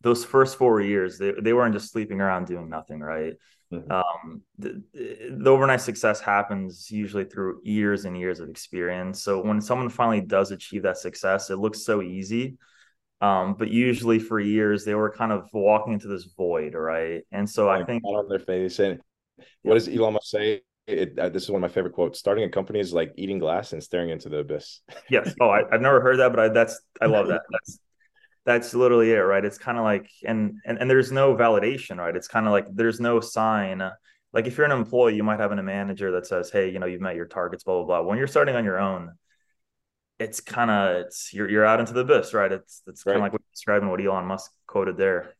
those 0.04 0.24
first 0.24 0.58
four 0.58 0.82
years, 0.82 1.18
they, 1.18 1.32
they 1.42 1.54
weren't 1.54 1.74
just 1.74 1.92
sleeping 1.92 2.22
around 2.22 2.46
doing 2.46 2.70
nothing, 2.70 3.00
right? 3.00 3.34
Mm-hmm. 3.72 3.92
Um, 3.92 4.42
the, 4.60 4.84
the 4.94 5.50
overnight 5.50 5.82
success 5.82 6.20
happens 6.20 6.92
usually 6.92 7.26
through 7.26 7.62
years 7.64 8.06
and 8.06 8.18
years 8.18 8.40
of 8.40 8.50
experience. 8.50 9.24
So 9.24 9.42
when 9.42 9.62
someone 9.62 9.90
finally 9.90 10.22
does 10.22 10.52
achieve 10.52 10.84
that 10.84 10.98
success, 10.98 11.50
it 11.50 11.58
looks 11.58 11.84
so 11.84 12.02
easy. 12.02 12.58
Um, 13.22 13.56
but 13.58 13.70
usually 13.70 14.20
for 14.20 14.40
years 14.40 14.84
they 14.84 14.96
were 14.96 15.10
kind 15.10 15.32
of 15.32 15.48
walking 15.54 15.94
into 15.94 16.10
this 16.10 16.26
void, 16.26 16.74
right? 16.74 17.24
And 17.32 17.50
so 17.50 17.68
like 17.68 17.84
I 17.84 17.86
think 17.86 18.04
on 18.04 18.28
their 18.28 18.40
face 18.40 18.80
and 18.80 19.00
what 19.62 19.76
does 19.76 19.88
Elon 19.88 20.14
Musk 20.14 20.28
say? 20.28 20.62
It, 20.86 21.18
uh, 21.18 21.30
this 21.30 21.44
is 21.44 21.50
one 21.50 21.64
of 21.64 21.70
my 21.70 21.74
favorite 21.74 21.94
quotes. 21.94 22.20
Starting 22.20 22.44
a 22.44 22.50
company 22.50 22.80
is 22.80 22.94
like 22.94 23.14
eating 23.16 23.40
glass 23.40 23.72
and 23.72 23.82
staring 23.82 24.10
into 24.10 24.28
the 24.28 24.40
abyss. 24.40 24.82
yes. 25.10 25.34
Oh, 25.42 25.50
I, 25.50 25.64
have 25.72 25.80
never 25.80 26.02
heard 26.02 26.20
that, 26.20 26.30
but 26.30 26.40
I, 26.40 26.50
that's 26.50 26.82
I 27.02 27.06
love 27.06 27.28
that. 27.28 27.42
That's 27.50 27.80
that's 28.46 28.74
literally 28.74 29.12
it, 29.12 29.20
right? 29.20 29.44
It's 29.44 29.58
kind 29.58 29.78
of 29.78 29.84
like 29.84 30.10
and 30.26 30.60
and 30.66 30.78
and 30.78 30.90
there's 30.90 31.12
no 31.12 31.36
validation, 31.36 31.98
right? 31.98 32.16
It's 32.16 32.28
kind 32.28 32.46
of 32.46 32.52
like 32.52 32.68
there's 32.74 33.00
no 33.00 33.20
sign. 33.20 33.82
Like 34.34 34.48
if 34.48 34.58
you're 34.58 34.66
an 34.66 34.72
employee, 34.72 35.16
you 35.16 35.24
might 35.24 35.40
have 35.40 35.52
a 35.52 35.64
manager 35.64 36.12
that 36.12 36.26
says, 36.28 36.50
"Hey, 36.52 36.70
you 36.70 36.80
know, 36.80 36.86
you've 36.86 37.02
met 37.02 37.16
your 37.16 37.26
targets." 37.26 37.63
Blah 37.63 37.84
blah 37.84 38.02
blah. 38.02 38.02
When 38.10 38.17
you're 38.17 38.28
starting 38.28 38.56
on 38.56 38.65
your 38.65 38.80
own, 38.80 39.13
it's 40.20 40.39
kind 40.41 40.72
of 40.72 41.06
it's 41.06 41.34
you're 41.34 41.50
you're 41.50 41.65
out 41.65 41.80
into 41.80 41.94
the 41.94 42.02
abyss, 42.02 42.34
right? 42.34 42.52
It's 42.52 42.82
it's 42.88 43.04
kind 43.04 43.17
of 43.17 43.22
like 43.24 43.34
what 43.34 43.41
describing 43.52 43.89
what 43.89 44.04
Elon 44.04 44.26
Musk 44.26 44.52
quoted 44.67 44.98
there. 44.98 45.34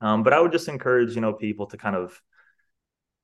Um, 0.00 0.22
but 0.22 0.32
I 0.32 0.40
would 0.40 0.52
just 0.52 0.68
encourage 0.68 1.14
you 1.14 1.20
know 1.20 1.32
people 1.32 1.66
to 1.68 1.76
kind 1.76 1.96
of 1.96 2.20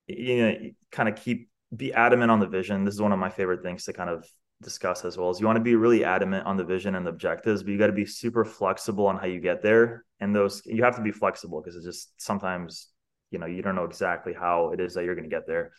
you 0.07 0.37
know 0.37 0.71
kind 0.91 1.09
of 1.09 1.15
keep 1.15 1.49
be 1.75 1.93
adamant 1.93 2.31
on 2.31 2.39
the 2.39 2.47
vision 2.47 2.85
this 2.85 2.93
is 2.93 3.01
one 3.01 3.11
of 3.11 3.19
my 3.19 3.29
favorite 3.29 3.63
things 3.63 3.85
to 3.85 3.93
kind 3.93 4.09
of 4.09 4.25
discuss 4.61 5.05
as 5.05 5.17
well 5.17 5.29
is 5.29 5.39
you 5.39 5.45
want 5.45 5.57
to 5.57 5.63
be 5.63 5.75
really 5.75 6.03
adamant 6.03 6.45
on 6.45 6.57
the 6.57 6.63
vision 6.63 6.95
and 6.95 7.05
the 7.05 7.09
objectives 7.09 7.61
but 7.61 7.71
you 7.71 7.77
got 7.77 7.87
to 7.87 7.93
be 7.93 8.05
super 8.05 8.45
flexible 8.45 9.05
on 9.07 9.17
how 9.17 9.25
you 9.25 9.39
get 9.39 9.61
there. 9.61 10.05
And 10.19 10.35
those 10.35 10.61
you 10.65 10.83
have 10.83 10.95
to 10.95 11.01
be 11.01 11.11
flexible 11.11 11.61
because 11.61 11.75
it's 11.75 11.85
just 11.85 12.21
sometimes 12.21 12.89
you 13.31 13.39
know 13.39 13.45
you 13.45 13.61
don't 13.61 13.75
know 13.75 13.83
exactly 13.83 14.33
how 14.33 14.71
it 14.71 14.79
is 14.79 14.93
that 14.93 15.03
you're 15.03 15.15
going 15.15 15.29
to 15.29 15.35
get 15.35 15.47
there. 15.47 15.71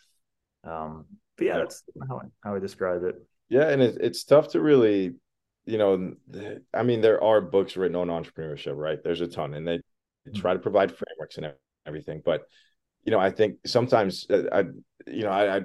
Um 0.63 1.05
but 1.37 1.45
yeah, 1.45 1.57
that's 1.57 1.83
how 2.07 2.17
I, 2.17 2.25
how 2.43 2.55
I 2.55 2.59
describe 2.59 3.03
it. 3.03 3.15
Yeah 3.49 3.69
and 3.69 3.81
it, 3.81 3.97
it's 3.99 4.23
tough 4.23 4.49
to 4.49 4.61
really 4.61 5.15
you 5.65 5.77
know 5.77 6.13
i 6.73 6.81
mean 6.81 7.01
there 7.01 7.21
are 7.21 7.41
books 7.41 7.75
written 7.75 7.95
on 7.95 8.07
entrepreneurship 8.07 8.75
right? 8.75 8.99
There's 9.03 9.21
a 9.21 9.27
ton 9.27 9.53
and 9.53 9.67
they 9.67 9.77
mm-hmm. 9.77 10.39
try 10.39 10.53
to 10.53 10.59
provide 10.59 10.95
frameworks 10.95 11.37
and 11.37 11.51
everything 11.85 12.21
but 12.23 12.43
you 13.07 13.11
know, 13.11 13.19
I 13.19 13.31
think 13.31 13.59
sometimes 13.65 14.27
uh, 14.29 14.43
I, 14.51 14.63
you 15.09 15.23
know, 15.23 15.29
I, 15.29 15.57
I, 15.57 15.61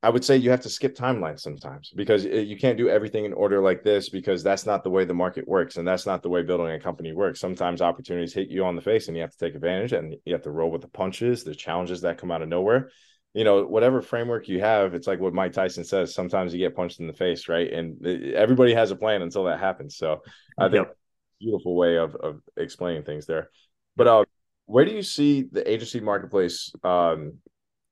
I 0.00 0.10
would 0.10 0.24
say 0.24 0.36
you 0.36 0.50
have 0.50 0.60
to 0.60 0.68
skip 0.68 0.94
timelines 0.94 1.40
sometimes 1.40 1.90
because 1.94 2.24
you 2.24 2.56
can't 2.56 2.78
do 2.78 2.88
everything 2.88 3.24
in 3.24 3.32
order 3.32 3.60
like 3.60 3.82
this 3.82 4.08
because 4.08 4.44
that's 4.44 4.64
not 4.64 4.84
the 4.84 4.90
way 4.90 5.04
the 5.04 5.14
market 5.14 5.46
works 5.48 5.76
and 5.76 5.86
that's 5.86 6.06
not 6.06 6.22
the 6.22 6.28
way 6.28 6.42
building 6.42 6.70
a 6.70 6.78
company 6.78 7.12
works. 7.12 7.40
Sometimes 7.40 7.82
opportunities 7.82 8.32
hit 8.32 8.48
you 8.48 8.64
on 8.64 8.76
the 8.76 8.82
face 8.82 9.08
and 9.08 9.16
you 9.16 9.22
have 9.22 9.32
to 9.32 9.38
take 9.38 9.56
advantage 9.56 9.92
and 9.92 10.14
you 10.24 10.32
have 10.34 10.42
to 10.42 10.52
roll 10.52 10.70
with 10.70 10.82
the 10.82 10.88
punches, 10.88 11.42
the 11.42 11.54
challenges 11.54 12.02
that 12.02 12.18
come 12.18 12.30
out 12.30 12.42
of 12.42 12.48
nowhere. 12.48 12.90
You 13.34 13.42
know, 13.42 13.64
whatever 13.64 14.00
framework 14.00 14.46
you 14.48 14.60
have, 14.60 14.94
it's 14.94 15.08
like 15.08 15.18
what 15.18 15.34
Mike 15.34 15.52
Tyson 15.52 15.82
says. 15.82 16.14
Sometimes 16.14 16.52
you 16.52 16.60
get 16.60 16.76
punched 16.76 17.00
in 17.00 17.08
the 17.08 17.12
face, 17.12 17.48
right? 17.48 17.70
And 17.70 18.06
everybody 18.06 18.74
has 18.74 18.92
a 18.92 18.96
plan 18.96 19.22
until 19.22 19.44
that 19.44 19.58
happens. 19.58 19.96
So 19.96 20.22
I 20.56 20.68
think 20.68 20.86
yep. 20.86 20.96
beautiful 21.40 21.74
way 21.74 21.98
of 21.98 22.14
of 22.14 22.40
explaining 22.56 23.02
things 23.02 23.26
there. 23.26 23.50
But 23.96 24.06
uh, 24.06 24.24
where 24.66 24.84
do 24.84 24.92
you 24.92 25.02
see 25.02 25.42
the 25.42 25.68
agency 25.68 25.98
marketplace 25.98 26.72
um, 26.84 27.38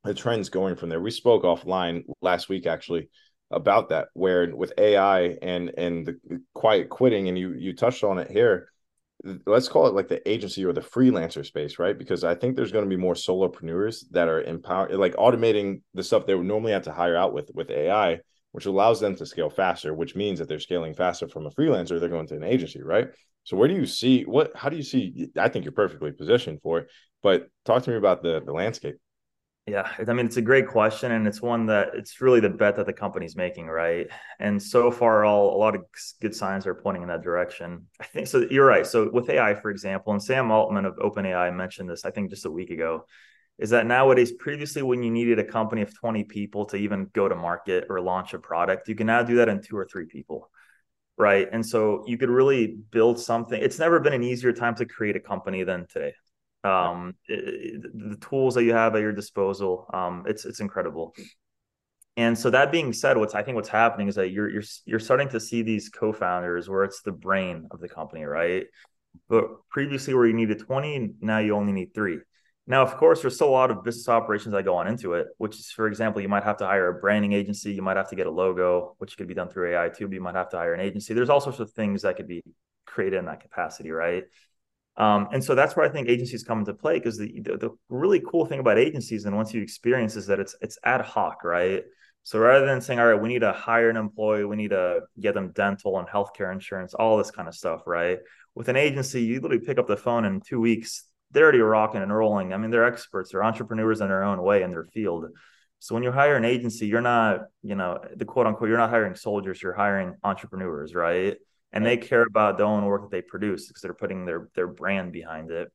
the 0.06 0.14
trends 0.14 0.48
going 0.48 0.76
from 0.76 0.88
there 0.88 1.00
we 1.00 1.10
spoke 1.10 1.42
offline 1.42 2.04
last 2.22 2.48
week 2.48 2.66
actually 2.66 3.08
about 3.50 3.90
that 3.90 4.08
where 4.14 4.54
with 4.54 4.72
ai 4.78 5.36
and 5.42 5.72
and 5.76 6.06
the 6.06 6.40
quiet 6.54 6.88
quitting 6.88 7.28
and 7.28 7.38
you 7.38 7.52
you 7.52 7.74
touched 7.74 8.04
on 8.04 8.18
it 8.18 8.30
here 8.30 8.68
let's 9.46 9.68
call 9.68 9.86
it 9.86 9.94
like 9.94 10.08
the 10.08 10.28
agency 10.28 10.64
or 10.64 10.72
the 10.72 10.80
freelancer 10.80 11.44
space 11.44 11.78
right 11.78 11.98
because 11.98 12.24
i 12.24 12.34
think 12.34 12.54
there's 12.54 12.72
going 12.72 12.84
to 12.84 12.88
be 12.88 13.00
more 13.00 13.14
solopreneurs 13.14 14.04
that 14.10 14.28
are 14.28 14.42
empowered 14.42 14.92
like 14.94 15.14
automating 15.16 15.80
the 15.94 16.02
stuff 16.02 16.26
they 16.26 16.34
would 16.34 16.46
normally 16.46 16.72
have 16.72 16.82
to 16.82 16.92
hire 16.92 17.16
out 17.16 17.32
with 17.32 17.50
with 17.54 17.70
ai 17.70 18.18
which 18.52 18.66
allows 18.66 19.00
them 19.00 19.14
to 19.14 19.26
scale 19.26 19.50
faster 19.50 19.94
which 19.94 20.16
means 20.16 20.38
that 20.38 20.48
they're 20.48 20.58
scaling 20.58 20.94
faster 20.94 21.28
from 21.28 21.46
a 21.46 21.50
freelancer 21.50 21.98
they're 21.98 22.08
going 22.08 22.26
to 22.26 22.36
an 22.36 22.44
agency 22.44 22.82
right 22.82 23.08
so 23.46 23.56
where 23.56 23.68
do 23.68 23.74
you 23.74 23.86
see 23.86 24.24
what? 24.24 24.50
How 24.56 24.68
do 24.68 24.76
you 24.76 24.82
see? 24.82 25.28
I 25.38 25.48
think 25.48 25.64
you're 25.64 25.72
perfectly 25.72 26.10
positioned 26.10 26.60
for 26.62 26.80
it, 26.80 26.88
but 27.22 27.48
talk 27.64 27.84
to 27.84 27.90
me 27.90 27.96
about 27.96 28.20
the 28.24 28.42
the 28.44 28.52
landscape. 28.52 28.96
Yeah, 29.66 29.90
I 29.98 30.12
mean 30.12 30.26
it's 30.26 30.36
a 30.36 30.42
great 30.42 30.68
question, 30.68 31.10
and 31.10 31.26
it's 31.26 31.42
one 31.42 31.66
that 31.66 31.88
it's 31.94 32.20
really 32.20 32.38
the 32.38 32.48
bet 32.48 32.76
that 32.76 32.86
the 32.86 32.92
company's 32.92 33.34
making, 33.34 33.66
right? 33.66 34.06
And 34.38 34.62
so 34.62 34.92
far, 34.92 35.24
all 35.24 35.56
a 35.56 35.58
lot 35.58 35.74
of 35.74 35.82
good 36.20 36.36
signs 36.36 36.68
are 36.68 36.74
pointing 36.74 37.02
in 37.02 37.08
that 37.08 37.22
direction. 37.22 37.88
I 38.00 38.04
think 38.04 38.28
so. 38.28 38.46
You're 38.48 38.64
right. 38.66 38.86
So 38.86 39.10
with 39.12 39.28
AI, 39.28 39.54
for 39.54 39.70
example, 39.72 40.12
and 40.12 40.22
Sam 40.22 40.52
Altman 40.52 40.84
of 40.84 40.94
OpenAI 40.98 41.52
mentioned 41.54 41.90
this, 41.90 42.04
I 42.04 42.12
think 42.12 42.30
just 42.30 42.44
a 42.44 42.50
week 42.50 42.70
ago, 42.70 43.06
is 43.58 43.70
that 43.70 43.86
nowadays, 43.86 44.30
previously 44.32 44.82
when 44.82 45.02
you 45.02 45.10
needed 45.10 45.40
a 45.40 45.44
company 45.44 45.82
of 45.82 45.92
20 45.98 46.22
people 46.22 46.66
to 46.66 46.76
even 46.76 47.10
go 47.12 47.28
to 47.28 47.34
market 47.34 47.86
or 47.90 48.00
launch 48.00 48.34
a 48.34 48.38
product, 48.38 48.86
you 48.88 48.94
can 48.94 49.08
now 49.08 49.24
do 49.24 49.36
that 49.36 49.48
in 49.48 49.62
two 49.62 49.76
or 49.76 49.86
three 49.86 50.06
people 50.06 50.48
right? 51.18 51.48
And 51.52 51.64
so 51.64 52.04
you 52.06 52.18
could 52.18 52.30
really 52.30 52.78
build 52.90 53.20
something. 53.20 53.62
It's 53.62 53.78
never 53.78 54.00
been 54.00 54.14
an 54.14 54.22
easier 54.22 54.52
time 54.52 54.74
to 54.76 54.86
create 54.86 55.16
a 55.16 55.20
company 55.20 55.64
than 55.64 55.86
today. 55.86 56.14
Um, 56.66 57.14
it, 57.28 57.82
the 57.82 58.16
tools 58.16 58.54
that 58.54 58.64
you 58.64 58.72
have 58.74 58.94
at 58.94 59.00
your 59.00 59.12
disposal, 59.12 59.86
um, 59.92 60.24
it's 60.26 60.44
it's 60.44 60.60
incredible. 60.60 61.14
And 62.16 62.38
so 62.38 62.48
that 62.50 62.72
being 62.72 62.92
said, 62.92 63.16
what's 63.18 63.34
I 63.34 63.42
think 63.42 63.56
what's 63.56 63.68
happening 63.68 64.08
is 64.08 64.14
that 64.14 64.30
you're 64.30 64.50
you're 64.50 64.62
you're 64.86 65.00
starting 65.00 65.28
to 65.30 65.40
see 65.40 65.62
these 65.62 65.88
co-founders 65.88 66.68
where 66.68 66.84
it's 66.84 67.02
the 67.02 67.12
brain 67.12 67.68
of 67.70 67.80
the 67.80 67.88
company, 67.88 68.24
right? 68.24 68.66
But 69.28 69.44
previously, 69.70 70.14
where 70.14 70.26
you 70.26 70.34
needed 70.34 70.60
20, 70.60 71.16
now 71.20 71.38
you 71.38 71.54
only 71.54 71.72
need 71.72 71.94
three. 71.94 72.18
Now, 72.66 72.82
of 72.82 72.96
course, 72.96 73.22
there's 73.22 73.36
still 73.36 73.48
a 73.48 73.50
lot 73.50 73.70
of 73.70 73.84
business 73.84 74.08
operations 74.08 74.52
that 74.52 74.64
go 74.64 74.76
on 74.76 74.88
into 74.88 75.14
it, 75.14 75.28
which 75.38 75.56
is, 75.56 75.70
for 75.70 75.86
example, 75.86 76.20
you 76.20 76.28
might 76.28 76.42
have 76.42 76.56
to 76.58 76.66
hire 76.66 76.88
a 76.88 77.00
branding 77.00 77.32
agency, 77.32 77.72
you 77.72 77.82
might 77.82 77.96
have 77.96 78.10
to 78.10 78.16
get 78.16 78.26
a 78.26 78.30
logo, 78.30 78.96
which 78.98 79.16
could 79.16 79.28
be 79.28 79.34
done 79.34 79.48
through 79.48 79.72
AI 79.74 79.88
too, 79.88 80.08
but 80.08 80.14
you 80.14 80.20
might 80.20 80.34
have 80.34 80.50
to 80.50 80.56
hire 80.56 80.74
an 80.74 80.80
agency. 80.80 81.14
There's 81.14 81.30
all 81.30 81.40
sorts 81.40 81.60
of 81.60 81.70
things 81.72 82.02
that 82.02 82.16
could 82.16 82.26
be 82.26 82.42
created 82.84 83.18
in 83.18 83.26
that 83.26 83.40
capacity, 83.40 83.90
right? 83.90 84.24
Um, 84.98 85.28
and 85.32 85.44
so 85.44 85.54
that's 85.54 85.76
where 85.76 85.84
I 85.84 85.90
think 85.90 86.08
agencies 86.08 86.42
come 86.42 86.60
into 86.60 86.72
play 86.72 86.94
because 86.94 87.18
the, 87.18 87.40
the, 87.40 87.56
the 87.58 87.70
really 87.90 88.20
cool 88.20 88.46
thing 88.46 88.60
about 88.60 88.78
agencies 88.78 89.26
and 89.26 89.36
once 89.36 89.52
you 89.52 89.60
experience 89.60 90.16
is 90.16 90.26
that 90.26 90.40
it's 90.40 90.56
it's 90.62 90.78
ad 90.84 91.02
hoc, 91.02 91.44
right? 91.44 91.82
So 92.22 92.40
rather 92.40 92.66
than 92.66 92.80
saying, 92.80 92.98
all 92.98 93.06
right, 93.06 93.20
we 93.20 93.28
need 93.28 93.40
to 93.40 93.52
hire 93.52 93.88
an 93.88 93.96
employee, 93.96 94.44
we 94.44 94.56
need 94.56 94.70
to 94.70 95.02
get 95.20 95.34
them 95.34 95.52
dental 95.52 95.98
and 96.00 96.08
healthcare 96.08 96.52
insurance, 96.52 96.92
all 96.92 97.18
this 97.18 97.30
kind 97.30 97.46
of 97.46 97.54
stuff, 97.54 97.82
right? 97.86 98.18
With 98.56 98.68
an 98.68 98.74
agency, 98.76 99.22
you 99.22 99.40
literally 99.40 99.64
pick 99.64 99.78
up 99.78 99.86
the 99.86 99.96
phone 99.96 100.24
in 100.24 100.40
two 100.40 100.58
weeks, 100.58 101.04
they're 101.30 101.44
already 101.44 101.60
rocking 101.60 102.02
and 102.02 102.12
rolling. 102.12 102.52
I 102.52 102.56
mean, 102.56 102.70
they're 102.72 102.84
experts, 102.84 103.30
they're 103.30 103.44
entrepreneurs 103.44 104.00
in 104.00 104.08
their 104.08 104.24
own 104.24 104.42
way 104.42 104.62
in 104.62 104.72
their 104.72 104.82
field. 104.82 105.26
So 105.78 105.94
when 105.94 106.02
you 106.02 106.10
hire 106.10 106.36
an 106.36 106.44
agency, 106.44 106.86
you're 106.86 107.00
not, 107.00 107.42
you 107.62 107.76
know, 107.76 108.00
the 108.16 108.24
quote 108.24 108.46
unquote, 108.46 108.70
you're 108.70 108.78
not 108.78 108.90
hiring 108.90 109.14
soldiers, 109.14 109.62
you're 109.62 109.74
hiring 109.74 110.16
entrepreneurs, 110.24 110.96
right? 110.96 111.36
And 111.72 111.84
they 111.84 111.96
care 111.96 112.22
about 112.22 112.58
the 112.58 112.64
own 112.64 112.84
work 112.84 113.02
that 113.02 113.10
they 113.10 113.22
produce 113.22 113.68
because 113.68 113.82
they're 113.82 113.94
putting 113.94 114.24
their 114.24 114.48
their 114.54 114.66
brand 114.68 115.12
behind 115.12 115.50
it. 115.50 115.70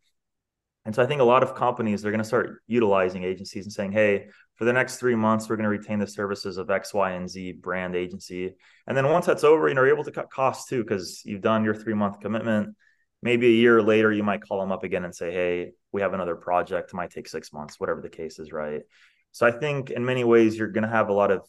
And 0.84 0.96
so 0.96 1.04
I 1.04 1.06
think 1.06 1.22
a 1.22 1.26
lot 1.26 1.44
of 1.44 1.54
companies 1.54 2.02
they're 2.02 2.12
going 2.12 2.24
to 2.24 2.28
start 2.28 2.64
utilizing 2.66 3.24
agencies 3.24 3.66
and 3.66 3.74
saying, 3.74 3.92
"Hey, 3.92 4.28
for 4.56 4.66
the 4.66 4.74
next 4.74 4.98
three 4.98 5.16
months, 5.16 5.48
we're 5.48 5.58
going 5.58 5.66
to 5.66 5.70
retain 5.70 6.00
the 6.00 6.08
services 6.08 6.58
of 6.58 6.72
X, 6.72 6.94
Y, 6.94 7.12
and 7.12 7.30
Z 7.30 7.54
brand 7.54 7.96
agency." 7.96 8.56
And 8.88 8.98
then 8.98 9.08
once 9.10 9.28
that's 9.28 9.44
over, 9.44 9.68
you 9.68 9.76
know, 9.76 9.84
you're 9.84 9.94
able 9.94 10.04
to 10.06 10.12
cut 10.12 10.32
costs 10.32 10.68
too 10.68 10.84
because 10.84 11.22
you've 11.24 11.42
done 11.42 11.64
your 11.64 11.76
three 11.76 11.94
month 11.94 12.20
commitment. 12.20 12.76
Maybe 13.22 13.48
a 13.48 13.52
year 13.52 13.84
later, 13.84 14.12
you 14.12 14.24
might 14.24 14.42
call 14.42 14.60
them 14.60 14.72
up 14.72 14.84
again 14.84 15.04
and 15.06 15.14
say, 15.14 15.32
"Hey, 15.32 15.74
we 15.92 16.02
have 16.02 16.14
another 16.14 16.36
project. 16.36 16.92
It 16.92 16.96
might 16.96 17.12
take 17.12 17.28
six 17.28 17.54
months, 17.54 17.80
whatever 17.80 18.02
the 18.02 18.10
case 18.10 18.40
is." 18.40 18.52
Right. 18.52 18.82
So 19.32 19.46
I 19.46 19.52
think 19.52 19.92
in 19.92 20.04
many 20.04 20.24
ways 20.24 20.58
you're 20.58 20.68
going 20.68 20.84
to 20.84 20.90
have 20.90 21.10
a 21.10 21.14
lot 21.14 21.32
of 21.32 21.46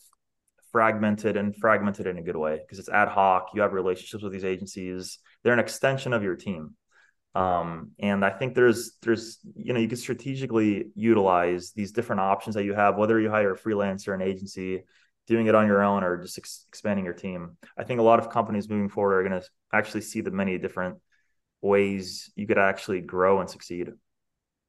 fragmented 0.73 1.37
and 1.37 1.55
fragmented 1.57 2.07
in 2.07 2.19
a 2.19 2.23
good 2.23 2.37
way 2.37 2.59
because 2.59 2.79
it's 2.79 2.89
ad 2.89 3.09
hoc. 3.09 3.51
You 3.55 3.63
have 3.63 3.73
relationships 3.73 4.23
with 4.23 4.33
these 4.33 4.45
agencies. 4.45 5.19
They're 5.43 5.53
an 5.53 5.59
extension 5.59 6.13
of 6.13 6.23
your 6.23 6.37
team. 6.37 6.75
Um, 7.35 7.93
and 7.99 8.25
I 8.25 8.31
think 8.31 8.55
there's 8.55 8.99
there's 9.03 9.39
you 9.55 9.73
know 9.73 9.81
you 9.81 9.89
can 9.89 9.97
strategically 9.97 10.91
utilize 10.95 11.73
these 11.73 11.93
different 11.93 12.21
options 12.21 12.55
that 12.57 12.65
you 12.65 12.75
have, 12.75 12.97
whether 12.97 13.19
you 13.19 13.31
hire 13.31 13.53
a 13.53 13.59
freelancer, 13.59 14.15
an 14.15 14.21
agency, 14.21 14.83
doing 15.27 15.47
it 15.47 15.55
on 15.55 15.67
your 15.67 15.83
own, 15.83 16.05
or 16.05 16.19
just 16.19 16.39
ex- 16.39 16.67
expanding 16.69 17.05
your 17.05 17.15
team. 17.15 17.57
I 17.77 17.85
think 17.85 18.01
a 18.01 18.03
lot 18.03 18.19
of 18.19 18.31
companies 18.31 18.69
moving 18.69 18.91
forward 18.91 19.19
are 19.25 19.29
going 19.29 19.41
to 19.41 19.49
actually 19.73 20.03
see 20.03 20.21
the 20.21 20.31
many 20.31 20.59
different 20.59 20.99
ways 21.63 22.31
you 22.37 22.47
could 22.47 22.59
actually 22.59 23.01
grow 23.01 23.41
and 23.41 23.49
succeed. 23.49 23.91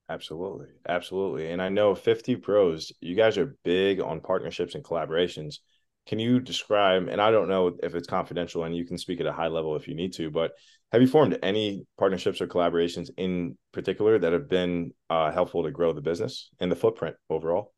Absolutely, 0.10 0.68
absolutely. 0.88 1.52
And 1.52 1.62
I 1.62 1.70
know 1.70 1.96
50 1.96 2.36
Pros, 2.38 2.92
you 3.02 3.16
guys 3.16 3.38
are 3.38 3.58
big 3.64 4.00
on 4.00 4.22
partnerships 4.22 4.76
and 4.76 4.84
collaborations. 4.84 5.56
Can 6.06 6.20
you 6.20 6.40
describe, 6.40 7.08
and 7.08 7.22
I 7.22 7.32
don't 7.32 7.48
know 7.48 7.78
if 7.82 7.96
it's 7.96 8.08
confidential 8.08 8.66
and 8.66 8.76
you 8.76 8.86
can 8.86 8.98
speak 8.98 9.22
at 9.22 9.26
a 9.26 9.32
high 9.32 9.48
level 9.48 9.76
if 9.76 9.88
you 9.88 9.96
need 9.96 10.14
to, 10.14 10.30
but 10.30 10.52
have 10.92 11.02
you 11.02 11.08
formed 11.08 11.40
any 11.42 11.86
partnerships 11.98 12.42
or 12.42 12.48
collaborations 12.48 13.10
in 13.18 13.58
particular 13.72 14.20
that 14.20 14.34
have 14.34 14.50
been 14.50 14.92
uh, 15.10 15.32
helpful 15.32 15.64
to 15.64 15.72
grow 15.72 15.94
the 15.94 16.02
business 16.02 16.50
and 16.60 16.72
the 16.72 16.76
footprint 16.76 17.16
overall? 17.30 17.74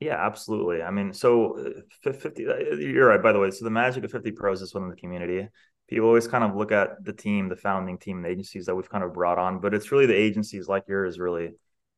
Yeah, 0.00 0.16
absolutely. 0.16 0.82
I 0.82 0.90
mean, 0.90 1.12
so 1.12 1.58
uh, 2.04 2.12
50, 2.12 2.46
uh, 2.46 2.56
you're 2.76 3.08
right, 3.08 3.22
by 3.22 3.32
the 3.32 3.38
way. 3.38 3.50
So 3.50 3.64
the 3.64 3.70
magic 3.70 4.02
of 4.02 4.10
50 4.10 4.32
pros 4.32 4.62
is 4.62 4.74
within 4.74 4.88
the 4.88 4.96
community. 4.96 5.46
People 5.88 6.08
always 6.08 6.26
kind 6.26 6.42
of 6.42 6.56
look 6.56 6.72
at 6.72 7.04
the 7.04 7.12
team, 7.12 7.48
the 7.48 7.56
founding 7.56 7.98
team, 7.98 8.16
and 8.16 8.24
the 8.24 8.30
agencies 8.30 8.66
that 8.66 8.74
we've 8.74 8.88
kind 8.88 9.04
of 9.04 9.12
brought 9.12 9.38
on, 9.38 9.60
but 9.60 9.74
it's 9.74 9.92
really 9.92 10.06
the 10.06 10.14
agencies 10.14 10.68
like 10.68 10.84
yours, 10.88 11.18
really, 11.18 11.50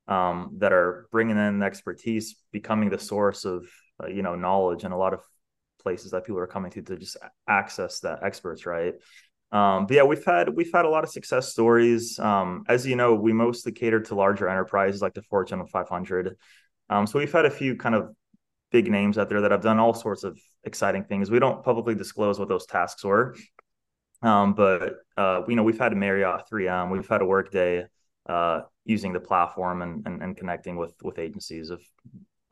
um, 0.09 0.57
that 0.59 0.73
are 0.73 1.07
bringing 1.13 1.37
in 1.37 1.63
expertise, 1.63 2.37
becoming 2.51 2.91
the 2.91 2.99
source 2.99 3.45
of, 3.45 3.67
uh, 4.03 4.09
you 4.09 4.23
know, 4.23 4.35
knowledge 4.35 4.83
and 4.85 4.93
a 4.93 4.97
lot 4.97 5.15
of 5.15 5.21
places 5.83 6.13
that 6.13 6.25
people 6.25 6.41
are 6.41 6.47
coming 6.47 6.71
to 6.73 6.83
to 6.83 6.97
just 6.97 7.17
access 7.49 8.01
that 8.01 8.23
experts, 8.23 8.67
right? 8.67 8.95
Um, 9.53 9.87
but 9.87 9.97
yeah, 9.97 10.03
we've 10.05 10.25
had 10.25 10.49
we've 10.57 10.73
had 10.73 10.87
a 10.87 10.89
lot 10.89 11.05
of 11.05 11.11
success 11.11 11.51
stories. 11.51 12.19
Um, 12.19 12.65
as 12.69 12.87
you 12.87 12.97
know, 12.97 13.15
we 13.15 13.33
mostly 13.33 13.73
cater 13.73 14.01
to 14.01 14.15
larger 14.15 14.49
enterprises 14.49 15.03
like 15.03 15.15
the 15.15 15.23
Fortune 15.23 15.65
500. 15.67 16.37
Um, 16.89 17.07
so 17.07 17.19
we've 17.19 17.33
had 17.33 17.45
a 17.45 17.51
few 17.51 17.77
kind 17.77 17.95
of 17.95 18.15
big 18.71 18.91
names 18.91 19.19
out 19.19 19.29
there 19.29 19.43
that 19.43 19.51
have 19.51 19.63
done 19.63 19.79
all 19.79 19.93
sorts 19.93 20.25
of 20.25 20.41
exciting 20.65 21.05
things. 21.05 21.31
We 21.31 21.39
don't 21.39 21.63
publicly 21.63 21.95
disclose 21.95 22.39
what 22.39 22.49
those 22.49 22.65
tasks 22.65 23.05
were, 23.05 23.37
um, 24.23 24.55
but 24.55 24.95
uh, 25.19 25.43
you 25.47 25.55
know 25.55 25.63
we've 25.63 25.79
had 25.79 25.93
a 25.93 25.97
Marriott, 25.97 26.45
3M, 26.51 26.91
we've 26.91 27.09
had 27.09 27.21
a 27.21 27.27
Workday 27.27 27.85
uh, 28.27 28.63
using 28.87 29.13
the 29.13 29.21
platform 29.21 29.83
and, 29.83 30.07
and, 30.07 30.23
and 30.23 30.37
connecting 30.37 30.77
with 30.77 30.95
with 31.03 31.19
agencies 31.19 31.69
of 31.69 31.83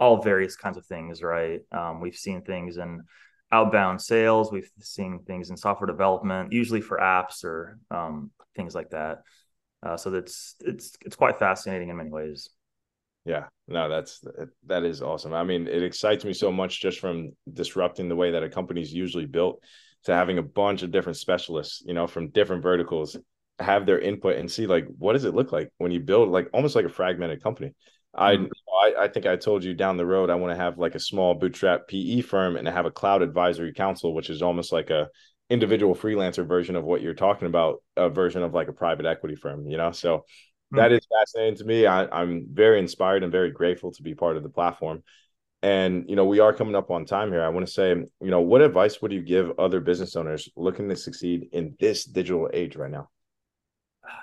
all 0.01 0.23
various 0.23 0.57
kinds 0.57 0.79
of 0.79 0.87
things, 0.87 1.23
right? 1.23 1.61
Um, 1.71 2.01
we've 2.01 2.17
seen 2.17 2.43
things 2.43 2.79
in 2.79 3.03
outbound 3.53 4.01
sales, 4.01 4.51
we've 4.51 4.71
seen 4.81 5.21
things 5.27 5.51
in 5.51 5.57
software 5.57 5.87
development, 5.87 6.53
usually 6.53 6.81
for 6.81 6.99
apps 6.99 7.45
or 7.45 7.79
um, 7.91 8.31
things 8.57 8.75
like 8.75 8.91
that. 8.91 9.19
Uh, 9.83 9.97
so 9.97 10.11
that's 10.11 10.57
it's 10.61 10.97
it's 11.05 11.17
quite 11.17 11.39
fascinating 11.39 11.91
in 11.91 11.97
many 11.97 12.11
ways. 12.11 12.51
Yeah, 13.25 13.47
no, 13.69 13.89
that's 13.89 14.25
that 14.67 14.85
is 14.85 15.03
awesome. 15.03 15.35
I 15.35 15.45
mean, 15.45 15.69
it 15.69 15.83
excites 15.83 16.25
me 16.25 16.33
so 16.33 16.51
much 16.51 16.81
just 16.81 16.99
from 16.99 17.33
disrupting 17.53 18.09
the 18.09 18.17
way 18.17 18.31
that 18.31 18.43
a 18.43 18.49
company's 18.49 18.93
usually 18.93 19.27
built 19.27 19.63
to 20.05 20.15
having 20.15 20.39
a 20.39 20.43
bunch 20.43 20.83
of 20.83 20.91
different 20.91 21.19
specialists, 21.19 21.83
you 21.85 21.93
know, 21.93 22.07
from 22.07 22.31
different 22.31 22.63
verticals 22.63 23.17
have 23.59 23.85
their 23.85 23.99
input 23.99 24.37
and 24.37 24.51
see 24.51 24.67
like 24.67 24.87
what 24.99 25.13
does 25.13 25.25
it 25.25 25.35
look 25.35 25.53
like 25.53 25.71
when 25.77 25.93
you 25.93 26.01
build 26.01 26.31
like 26.31 26.49
almost 26.55 26.75
like 26.75 26.87
a 26.87 26.91
fragmented 26.91 27.43
company. 27.43 27.75
I, 28.15 28.37
mm-hmm. 28.37 28.47
I, 28.83 29.05
I 29.05 29.09
think 29.09 29.27
I 29.27 29.37
told 29.37 29.63
you 29.63 29.75
down 29.75 29.97
the 29.97 30.07
road 30.07 30.31
I 30.31 30.35
want 30.35 30.53
to 30.53 30.63
have 30.63 30.79
like 30.79 30.95
a 30.95 31.01
small 31.01 31.35
bootstrap 31.35 31.89
PE 31.89 32.23
firm 32.23 32.57
and 32.57 32.67
have 32.67 32.87
a 32.87 32.91
cloud 32.91 33.23
advisory 33.23 33.73
council, 33.73 34.15
which 34.15 34.31
is 34.31 34.43
almost 34.43 34.73
like 34.73 34.91
a 34.91 35.09
individual 35.49 35.95
freelancer 35.95 36.47
version 36.47 36.77
of 36.77 36.85
what 36.85 37.03
you're 37.03 37.15
talking 37.15 37.47
about, 37.47 37.83
a 37.97 38.09
version 38.09 38.43
of 38.43 38.55
like 38.55 38.69
a 38.69 38.73
private 38.73 39.07
equity 39.07 39.37
firm, 39.37 39.67
you 39.67 39.77
know. 39.77 39.93
So 39.93 40.19
mm-hmm. 40.19 40.79
that 40.79 40.93
is 40.93 41.07
fascinating 41.19 41.57
to 41.59 41.65
me. 41.65 41.87
I, 41.87 42.07
I'm 42.07 42.47
very 42.53 42.79
inspired 42.79 43.23
and 43.23 43.33
very 43.33 43.51
grateful 43.51 43.93
to 43.93 44.03
be 44.03 44.15
part 44.15 44.37
of 44.37 44.43
the 44.43 44.49
platform. 44.49 45.03
And 45.63 46.09
you 46.09 46.17
know, 46.17 46.25
we 46.25 46.41
are 46.41 46.55
coming 46.55 46.75
up 46.75 46.91
on 46.91 47.05
time 47.05 47.31
here. 47.31 47.43
I 47.43 47.51
want 47.51 47.67
to 47.67 47.73
say, 47.73 47.91
you 47.91 48.31
know, 48.31 48.41
what 48.41 48.63
advice 48.63 49.03
would 49.03 49.13
you 49.13 49.23
give 49.23 49.59
other 49.59 49.81
business 49.81 50.17
owners 50.17 50.49
looking 50.57 50.89
to 50.89 50.97
succeed 50.97 51.49
in 51.53 51.77
this 51.79 52.05
digital 52.05 52.49
age 52.53 52.77
right 52.77 52.91
now? 52.91 53.11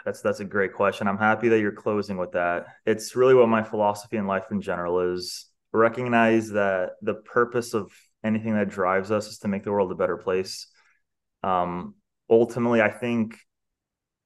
That's 0.05 0.21
that's 0.21 0.39
a 0.39 0.45
great 0.45 0.73
question. 0.73 1.07
I'm 1.07 1.17
happy 1.17 1.49
that 1.49 1.59
you're 1.59 1.71
closing 1.71 2.17
with 2.17 2.31
that. 2.31 2.67
It's 2.85 3.15
really 3.15 3.33
what 3.33 3.49
my 3.49 3.63
philosophy 3.63 4.17
in 4.17 4.27
life 4.27 4.45
in 4.51 4.61
general 4.61 5.13
is. 5.13 5.47
Recognize 5.73 6.49
that 6.51 6.91
the 7.01 7.15
purpose 7.15 7.73
of 7.73 7.91
anything 8.23 8.55
that 8.55 8.69
drives 8.69 9.11
us 9.11 9.27
is 9.27 9.39
to 9.39 9.47
make 9.47 9.63
the 9.63 9.71
world 9.71 9.91
a 9.91 9.95
better 9.95 10.17
place. 10.17 10.67
Um, 11.43 11.95
ultimately, 12.29 12.81
I 12.81 12.89
think 12.89 13.37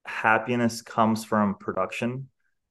happiness 0.06 0.82
comes 0.82 1.24
from 1.24 1.56
production. 1.56 2.30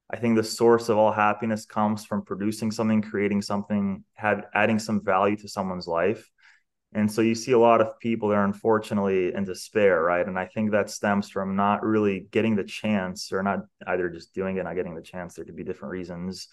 I 0.09 0.17
think 0.17 0.35
the 0.35 0.43
source 0.43 0.89
of 0.89 0.97
all 0.97 1.11
happiness 1.11 1.65
comes 1.65 2.05
from 2.05 2.23
producing 2.23 2.71
something, 2.71 3.01
creating 3.01 3.41
something, 3.41 4.03
have 4.15 4.45
adding 4.53 4.79
some 4.79 5.03
value 5.03 5.37
to 5.37 5.47
someone's 5.47 5.87
life. 5.87 6.29
And 6.93 7.09
so 7.09 7.21
you 7.21 7.35
see 7.35 7.53
a 7.53 7.59
lot 7.59 7.79
of 7.79 7.97
people 7.99 8.29
that 8.29 8.35
are 8.35 8.43
unfortunately 8.43 9.33
in 9.33 9.45
despair, 9.45 10.01
right? 10.01 10.27
And 10.27 10.37
I 10.37 10.45
think 10.45 10.71
that 10.71 10.89
stems 10.89 11.29
from 11.29 11.55
not 11.55 11.83
really 11.83 12.27
getting 12.31 12.55
the 12.55 12.65
chance 12.65 13.31
or 13.31 13.41
not 13.43 13.59
either 13.87 14.09
just 14.09 14.33
doing 14.33 14.57
it, 14.57 14.63
not 14.63 14.75
getting 14.75 14.95
the 14.95 15.01
chance. 15.01 15.33
There 15.33 15.45
could 15.45 15.55
be 15.55 15.63
different 15.63 15.93
reasons 15.93 16.49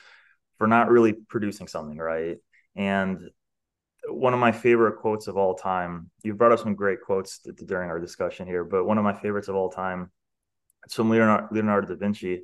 for 0.56 0.68
not 0.68 0.90
really 0.90 1.12
producing 1.12 1.66
something, 1.66 1.98
right? 1.98 2.36
And 2.76 3.18
one 4.08 4.32
of 4.32 4.38
my 4.38 4.52
favorite 4.52 4.98
quotes 5.00 5.26
of 5.26 5.36
all 5.36 5.54
time, 5.54 6.10
you 6.22 6.34
brought 6.34 6.52
up 6.52 6.60
some 6.60 6.76
great 6.76 7.02
quotes 7.02 7.40
during 7.40 7.90
our 7.90 7.98
discussion 7.98 8.46
here, 8.46 8.64
but 8.64 8.84
one 8.84 8.96
of 8.98 9.04
my 9.04 9.14
favorites 9.14 9.48
of 9.48 9.56
all 9.56 9.70
time, 9.70 10.10
it's 10.84 10.94
from 10.94 11.10
Leonardo, 11.10 11.48
Leonardo 11.50 11.88
da 11.88 11.96
Vinci. 11.96 12.42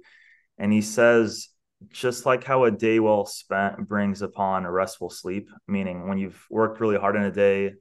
And 0.59 0.73
he 0.73 0.83
says, 0.83 1.49
just 1.91 2.27
like 2.27 2.43
how 2.45 2.65
a 2.65 2.71
day 2.71 2.99
well 2.99 3.25
spent 3.25 3.89
brings 3.89 4.21
upon 4.21 4.65
a 4.65 4.71
restful 4.71 5.11
sleep, 5.11 5.49
meaning 5.69 6.09
when 6.09 6.19
you've 6.19 6.45
worked 6.51 6.81
really 6.81 6.99
hard 6.99 7.17
in 7.17 7.23
a 7.23 7.31
day, 7.31 7.75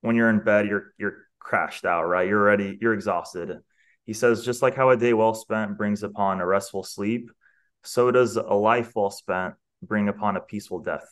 when 0.00 0.16
you're 0.16 0.30
in 0.30 0.40
bed, 0.40 0.66
you're 0.66 0.92
you're 0.98 1.16
crashed 1.38 1.84
out, 1.84 2.04
right? 2.04 2.28
You're 2.28 2.42
ready, 2.42 2.78
you're 2.80 2.94
exhausted. 2.94 3.58
He 4.06 4.12
says, 4.12 4.44
just 4.44 4.62
like 4.62 4.74
how 4.74 4.90
a 4.90 4.96
day 4.96 5.12
well 5.12 5.34
spent 5.34 5.78
brings 5.78 6.02
upon 6.02 6.40
a 6.40 6.46
restful 6.46 6.82
sleep, 6.82 7.30
so 7.84 8.10
does 8.10 8.36
a 8.36 8.42
life 8.42 8.92
well 8.94 9.10
spent 9.10 9.54
bring 9.82 10.08
upon 10.08 10.36
a 10.36 10.40
peaceful 10.40 10.80
death. 10.80 11.06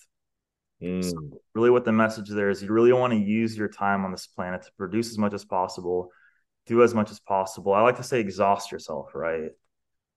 Mm. 0.82 1.04
So 1.04 1.40
really, 1.54 1.70
what 1.70 1.84
the 1.84 1.92
message 1.92 2.28
there 2.28 2.50
is, 2.50 2.62
you 2.62 2.72
really 2.72 2.92
want 2.92 3.12
to 3.12 3.18
use 3.18 3.56
your 3.56 3.68
time 3.68 4.04
on 4.04 4.12
this 4.12 4.26
planet 4.26 4.62
to 4.62 4.72
produce 4.76 5.10
as 5.10 5.18
much 5.18 5.34
as 5.34 5.44
possible, 5.44 6.10
do 6.66 6.82
as 6.82 6.94
much 6.94 7.10
as 7.10 7.20
possible. 7.20 7.72
I 7.72 7.82
like 7.82 7.96
to 7.96 8.02
say, 8.02 8.20
exhaust 8.20 8.70
yourself, 8.70 9.14
right? 9.14 9.50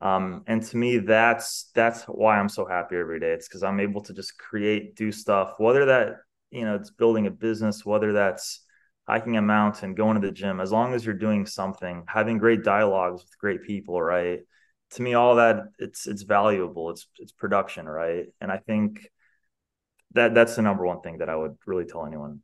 Um, 0.01 0.43
and 0.47 0.63
to 0.63 0.77
me, 0.77 0.97
that's 0.97 1.69
that's 1.75 2.03
why 2.03 2.39
I'm 2.39 2.49
so 2.49 2.65
happy 2.65 2.95
every 2.95 3.19
day. 3.19 3.31
It's 3.31 3.47
because 3.47 3.63
I'm 3.63 3.79
able 3.79 4.01
to 4.01 4.13
just 4.13 4.37
create, 4.37 4.95
do 4.95 5.11
stuff, 5.11 5.53
whether 5.57 5.85
that 5.85 6.17
you 6.51 6.65
know, 6.65 6.75
it's 6.75 6.91
building 6.91 7.27
a 7.27 7.31
business, 7.31 7.85
whether 7.85 8.13
that's 8.13 8.61
hiking 9.07 9.37
a 9.37 9.41
mountain, 9.41 9.95
going 9.95 10.19
to 10.19 10.25
the 10.25 10.33
gym, 10.33 10.59
as 10.59 10.71
long 10.71 10.93
as 10.93 11.05
you're 11.05 11.15
doing 11.15 11.45
something, 11.45 12.03
having 12.07 12.37
great 12.37 12.63
dialogues 12.63 13.23
with 13.23 13.37
great 13.39 13.63
people, 13.63 14.01
right? 14.01 14.39
To 14.91 15.01
me, 15.01 15.13
all 15.13 15.35
that 15.35 15.63
it's 15.79 16.05
it's 16.07 16.23
valuable. 16.23 16.89
It's 16.91 17.07
it's 17.17 17.31
production, 17.31 17.87
right? 17.87 18.25
And 18.41 18.51
I 18.51 18.57
think 18.57 19.07
that 20.13 20.33
that's 20.33 20.55
the 20.55 20.61
number 20.61 20.85
one 20.85 21.01
thing 21.01 21.19
that 21.19 21.29
I 21.29 21.35
would 21.35 21.55
really 21.65 21.85
tell 21.85 22.05
anyone. 22.05 22.41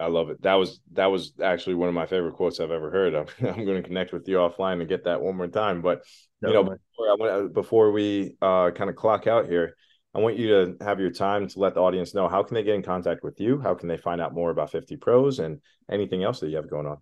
I 0.00 0.06
love 0.06 0.30
it. 0.30 0.42
That 0.42 0.54
was 0.54 0.80
that 0.92 1.06
was 1.06 1.32
actually 1.42 1.74
one 1.74 1.88
of 1.88 1.94
my 1.94 2.06
favorite 2.06 2.34
quotes 2.34 2.60
I've 2.60 2.70
ever 2.70 2.90
heard. 2.90 3.14
I'm, 3.14 3.26
I'm 3.40 3.64
going 3.64 3.82
to 3.82 3.88
connect 3.88 4.12
with 4.12 4.28
you 4.28 4.36
offline 4.36 4.80
and 4.80 4.88
get 4.88 5.04
that 5.04 5.20
one 5.20 5.36
more 5.36 5.48
time. 5.48 5.80
But 5.82 6.04
Definitely. 6.40 6.76
you 6.98 7.16
know, 7.16 7.16
before, 7.16 7.48
before 7.48 7.92
we 7.92 8.36
uh, 8.40 8.70
kind 8.70 8.90
of 8.90 8.96
clock 8.96 9.26
out 9.26 9.46
here, 9.46 9.74
I 10.14 10.20
want 10.20 10.38
you 10.38 10.48
to 10.48 10.84
have 10.84 11.00
your 11.00 11.10
time 11.10 11.48
to 11.48 11.58
let 11.58 11.74
the 11.74 11.80
audience 11.80 12.14
know 12.14 12.28
how 12.28 12.42
can 12.42 12.54
they 12.54 12.62
get 12.62 12.74
in 12.74 12.82
contact 12.82 13.22
with 13.22 13.40
you? 13.40 13.60
How 13.60 13.74
can 13.74 13.88
they 13.88 13.98
find 13.98 14.20
out 14.20 14.34
more 14.34 14.50
about 14.50 14.72
50 14.72 14.96
Pros 14.96 15.38
and 15.38 15.60
anything 15.90 16.24
else 16.24 16.40
that 16.40 16.48
you 16.48 16.56
have 16.56 16.70
going 16.70 16.86
on? 16.86 16.98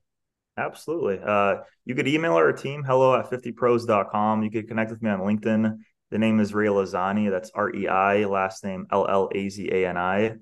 Absolutely. 0.59 1.21
Uh, 1.25 1.57
you 1.85 1.95
could 1.95 2.09
email 2.09 2.35
our 2.35 2.53
team, 2.53 2.83
hello 2.83 3.15
at 3.15 3.31
50pros.com. 3.31 4.43
You 4.43 4.51
could 4.51 4.69
connect 4.69 4.91
with 4.91 5.03
me 5.03 5.11
on 5.11 5.21
LinkedIn. 5.21 5.79
The 6.11 6.19
name 6.19 6.41
is 6.41 6.55
Rei 6.55 6.69
Llazani. 6.69 7.31
That's 7.31 7.51
R 7.55 7.75
E 7.75 7.89
I, 7.89 8.25
last 8.25 8.65
name 8.65 8.87
L 8.91 9.07
L 9.09 9.29
A 9.35 9.49
Z 9.49 9.69
A 9.71 9.89
N 9.89 9.97
I. 9.97 10.35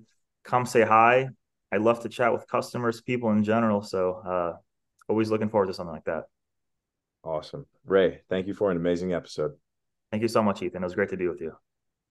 Come 0.44 0.66
say 0.66 0.82
hi. 0.82 1.28
I 1.72 1.78
love 1.78 2.00
to 2.00 2.08
chat 2.08 2.32
with 2.32 2.46
customers, 2.46 3.00
people 3.00 3.30
in 3.32 3.42
general. 3.42 3.82
So, 3.82 4.22
uh, 4.24 4.52
always 5.08 5.30
looking 5.30 5.48
forward 5.48 5.66
to 5.66 5.74
something 5.74 5.94
like 5.94 6.04
that. 6.04 6.24
Awesome. 7.24 7.66
Rei, 7.84 8.20
thank 8.28 8.46
you 8.46 8.54
for 8.54 8.70
an 8.70 8.76
amazing 8.76 9.14
episode. 9.14 9.52
Thank 10.12 10.22
you 10.22 10.28
so 10.28 10.42
much, 10.42 10.62
Ethan. 10.62 10.82
It 10.82 10.86
was 10.86 10.94
great 10.94 11.08
to 11.10 11.16
be 11.16 11.26
with 11.26 11.40
you. 11.40 11.54